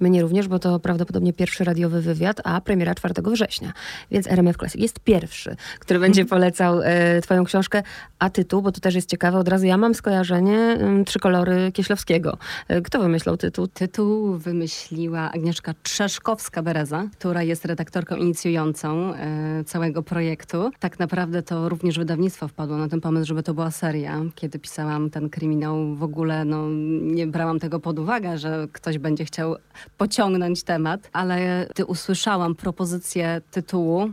Mnie 0.00 0.22
również, 0.22 0.48
bo 0.48 0.58
to 0.58 0.80
prawdopodobnie 0.80 1.32
pierwszy 1.32 1.64
radiowy 1.64 2.02
wywiad, 2.02 2.40
a 2.44 2.60
premiera 2.60 2.94
4 2.94 3.14
września. 3.24 3.72
Więc 4.10 4.26
RMF 4.26 4.56
Classic 4.56 4.82
jest 4.82 5.00
pierwszy, 5.00 5.56
który 5.78 6.00
będzie 6.00 6.22
mhm. 6.22 6.40
polecał 6.40 6.80
e, 6.82 7.20
twoją 7.20 7.44
książkę. 7.44 7.82
A 8.18 8.30
tytuł, 8.30 8.62
bo 8.62 8.72
to 8.72 8.80
też 8.80 8.94
jest 8.94 9.10
ciekawe, 9.10 9.38
od 9.38 9.48
razu 9.48 9.66
ja 9.66 9.76
mam 9.76 9.94
skojarzenie 9.94 10.58
m, 10.58 11.04
Trzy 11.04 11.18
kolory 11.18 11.72
Kieślowskiego. 11.72 12.38
E, 12.68 12.82
kto 12.82 13.00
wymyślał 13.00 13.36
tytuł? 13.36 13.66
Tytuł 13.66 14.38
wymyśliła 14.38 15.32
Agnieszka 15.32 15.74
Trzeszkowska-Bereza, 15.82 17.08
która 17.18 17.42
jest 17.42 17.64
redaktorką 17.64 18.16
inicjującą 18.16 19.14
e, 19.14 19.64
całego 19.64 20.02
projektu. 20.02 20.70
Tak 20.78 20.98
naprawdę 20.98 21.42
to 21.42 21.68
również 21.68 21.98
wydawnictwo 21.98 22.48
wpadło 22.48 22.76
na 22.76 22.88
ten 22.88 23.00
pomysł, 23.00 23.26
żeby 23.26 23.42
to 23.42 23.54
była 23.54 23.70
seria. 23.70 24.20
Kiedy 24.34 24.58
pisałam 24.58 25.10
ten 25.10 25.30
kryminał, 25.30 25.94
w 25.94 26.02
ogóle 26.02 26.44
no, 26.44 26.68
nie 27.00 27.26
brałam 27.26 27.58
tego 27.58 27.80
pod 27.80 27.98
uwagę, 27.98 28.38
że 28.38 28.68
ktoś 28.72 28.98
będzie 28.98 29.24
chciał 29.24 29.56
pociągnąć 29.96 30.62
temat, 30.62 31.10
ale 31.12 31.66
gdy 31.70 31.84
usłyszałam 31.84 32.54
propozycję 32.54 33.40
tytułu, 33.50 34.12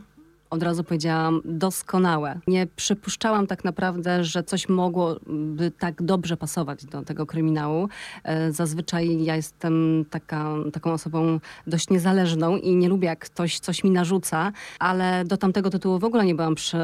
od 0.53 0.63
razu 0.63 0.83
powiedziałam 0.83 1.41
doskonałe. 1.45 2.39
Nie 2.47 2.67
przypuszczałam 2.75 3.47
tak 3.47 3.63
naprawdę, 3.63 4.23
że 4.23 4.43
coś 4.43 4.69
mogłoby 4.69 5.71
tak 5.79 6.01
dobrze 6.01 6.37
pasować 6.37 6.85
do 6.85 7.01
tego 7.01 7.25
kryminału. 7.25 7.89
E, 8.23 8.51
zazwyczaj 8.51 9.23
ja 9.23 9.35
jestem 9.35 10.05
taka, 10.09 10.53
taką 10.73 10.93
osobą 10.93 11.39
dość 11.67 11.89
niezależną 11.89 12.57
i 12.57 12.75
nie 12.75 12.89
lubię, 12.89 13.07
jak 13.07 13.19
ktoś 13.19 13.59
coś 13.59 13.83
mi 13.83 13.91
narzuca, 13.91 14.51
ale 14.79 15.25
do 15.25 15.37
tamtego 15.37 15.69
tytułu 15.69 15.99
w 15.99 16.03
ogóle 16.03 16.25
nie 16.25 16.35
byłam 16.35 16.55
przy, 16.55 16.77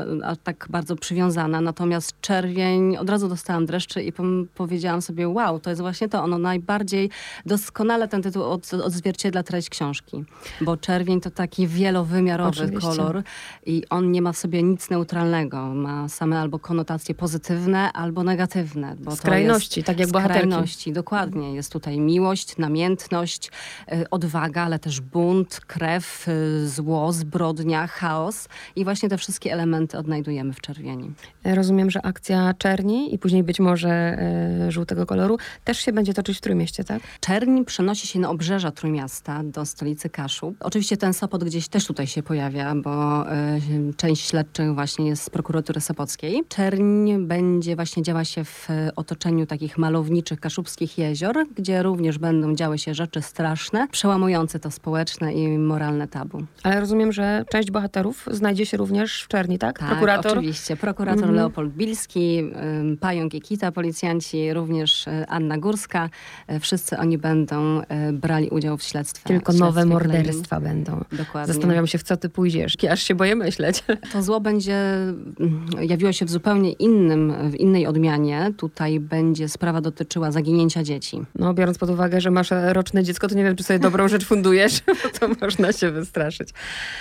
tak 0.44 0.68
bardzo 0.70 0.96
przywiązana. 0.96 1.62
Natomiast 1.62 2.22
Czerwień, 2.22 2.98
od 2.98 3.10
razu 3.10 3.30
dostałam 3.30 3.66
dreszcze 3.66 4.04
i 4.04 4.14
powiedziałam 4.56 5.02
sobie, 5.02 5.30
wow, 5.30 5.60
to 5.60 5.70
jest 5.70 5.82
właśnie 5.82 6.10
to. 6.10 6.24
Ono 6.24 6.38
najbardziej 6.38 7.10
doskonale 7.46 8.08
ten 8.08 8.22
tytuł 8.22 8.44
od, 8.44 8.74
odzwierciedla 8.74 9.44
treść 9.44 9.70
książki. 9.70 10.24
Bo 10.62 10.78
Czerwień 10.78 11.22
to 11.22 11.32
taki 11.32 11.68
wielowymiarowy 11.68 12.50
Oczywiście. 12.50 12.90
kolor 12.90 13.24
i 13.66 13.84
on 13.90 14.12
nie 14.12 14.22
ma 14.22 14.32
w 14.32 14.38
sobie 14.38 14.64
nic 14.64 14.90
neutralnego. 14.90 15.74
Ma 15.74 16.10
same 16.10 16.40
albo 16.40 16.60
konotacje 16.60 17.16
pozytywne, 17.16 17.92
albo 17.94 18.24
negatywne. 18.24 18.96
Bo 19.00 19.16
skrajności, 19.16 19.84
tak 19.84 20.00
jak 20.00 20.12
bohaterki. 20.12 20.48
Skrajności, 20.48 20.94
dokładnie. 20.94 21.56
Jest 21.56 21.72
tutaj 21.72 22.00
miłość, 22.00 22.58
namiętność, 22.58 23.52
y, 23.94 24.10
odwaga, 24.10 24.64
ale 24.64 24.80
też 24.80 25.02
bunt, 25.02 25.62
krew, 25.68 26.28
y, 26.28 26.70
zło, 26.70 27.14
zbrodnia, 27.14 27.88
chaos. 27.88 28.48
I 28.76 28.84
właśnie 28.84 29.10
te 29.10 29.18
wszystkie 29.18 29.54
elementy 29.54 29.98
odnajdujemy 29.98 30.54
w 30.54 30.62
czerwieni. 30.62 31.12
Rozumiem, 31.44 31.92
że 31.92 32.06
akcja 32.06 32.54
czerni 32.54 33.14
i 33.14 33.20
później 33.20 33.44
być 33.44 33.60
może 33.60 34.20
y, 34.68 34.72
żółtego 34.72 35.06
koloru 35.06 35.38
też 35.64 35.78
się 35.78 35.92
będzie 35.92 36.14
toczyć 36.14 36.38
w 36.38 36.42
Trójmieście, 36.42 36.84
tak? 36.84 37.02
Czerni 37.20 37.66
przenosi 37.66 38.08
się 38.08 38.20
na 38.20 38.30
obrzeża 38.30 38.72
Trójmiasta, 38.72 39.44
do 39.44 39.66
stolicy 39.66 40.10
Kaszub. 40.10 40.56
Oczywiście 40.60 40.98
ten 40.98 41.14
Sopot 41.14 41.44
gdzieś 41.44 41.68
też 41.68 41.86
tutaj 41.86 42.08
się 42.08 42.24
pojawia, 42.24 42.76
bo 42.76 43.26
część 43.98 44.30
śledczych 44.30 44.74
właśnie 44.74 45.08
jest 45.08 45.24
z 45.24 45.30
prokuratury 45.30 45.82
sopockiej. 45.82 46.44
Czerń 46.50 47.14
będzie 47.20 47.76
właśnie 47.76 48.04
działa 48.04 48.26
się 48.26 48.44
w 48.44 48.68
otoczeniu 48.96 49.46
takich 49.46 49.78
malowniczych 49.78 50.40
kaszubskich 50.40 50.98
jezior, 50.98 51.36
gdzie 51.56 51.84
również 51.84 52.18
będą 52.18 52.56
działy 52.56 52.78
się 52.78 52.94
rzeczy 52.94 53.22
straszne, 53.22 53.88
przełamujące 53.88 54.60
to 54.60 54.72
społeczne 54.72 55.34
i 55.34 55.58
moralne 55.58 56.08
tabu. 56.08 56.42
Ale 56.64 56.80
rozumiem, 56.80 57.12
że 57.12 57.46
część 57.50 57.72
bohaterów 57.72 58.26
znajdzie 58.32 58.66
się 58.66 58.78
również 58.78 59.24
w 59.24 59.28
Czerni, 59.28 59.60
tak? 59.60 59.80
tak 59.80 59.90
Prokurator? 59.90 60.38
oczywiście. 60.38 60.78
Prokurator 60.78 61.20
mhm. 61.24 61.36
Leopold 61.36 61.74
Bilski, 61.74 62.44
Pająk 63.00 63.34
i 63.34 63.42
Kita, 63.42 63.72
policjanci, 63.72 64.54
również 64.54 65.08
y, 65.08 65.26
Anna 65.28 65.58
Górska. 65.58 66.10
Y, 66.52 66.60
wszyscy 66.60 66.98
oni 66.98 67.18
będą 67.18 67.82
brali 68.14 68.50
udział 68.50 68.78
w 68.78 68.84
śledztwie. 68.84 69.28
Tylko 69.28 69.52
śledztwie 69.52 69.66
nowe 69.66 69.86
morderstwa 69.86 70.60
będą. 70.60 71.04
Dokładnie. 71.12 71.54
Zastanawiam 71.54 71.88
się, 71.88 71.98
w 71.98 72.04
co 72.04 72.18
ty 72.18 72.30
pójdziesz. 72.30 72.78
Aż 72.92 73.04
się 73.04 73.16
boję 73.16 73.29
myśleć. 73.36 73.84
To 74.12 74.22
zło 74.24 74.40
będzie, 74.40 74.76
mm, 74.76 75.66
jawiło 75.82 76.12
się 76.12 76.26
w 76.26 76.30
zupełnie 76.30 76.72
innym, 76.72 77.52
w 77.52 77.56
innej 77.56 77.88
odmianie. 77.88 78.54
Tutaj 78.58 79.00
będzie 79.00 79.50
sprawa 79.50 79.82
dotyczyła 79.82 80.32
zaginięcia 80.32 80.84
dzieci. 80.84 81.22
No, 81.36 81.54
biorąc 81.54 81.78
pod 81.78 81.90
uwagę, 81.90 82.22
że 82.22 82.32
masz 82.32 82.50
roczne 82.52 83.04
dziecko, 83.04 83.28
to 83.28 83.36
nie 83.36 83.44
wiem, 83.44 83.56
czy 83.56 83.64
sobie 83.64 83.80
dobrą 83.80 84.08
rzecz 84.08 84.26
fundujesz, 84.26 84.82
bo 85.04 85.20
to 85.20 85.28
można 85.42 85.74
się 85.74 85.92
wystraszyć. 85.92 86.50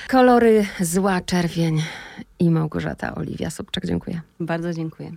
Kolory 0.08 0.66
zła, 0.80 1.20
czerwień 1.20 1.82
i 2.38 2.50
Małgorzata 2.50 3.14
Oliwia 3.14 3.50
Sobczak. 3.50 3.86
Dziękuję. 3.86 4.20
Bardzo 4.40 4.74
dziękuję. 4.74 5.12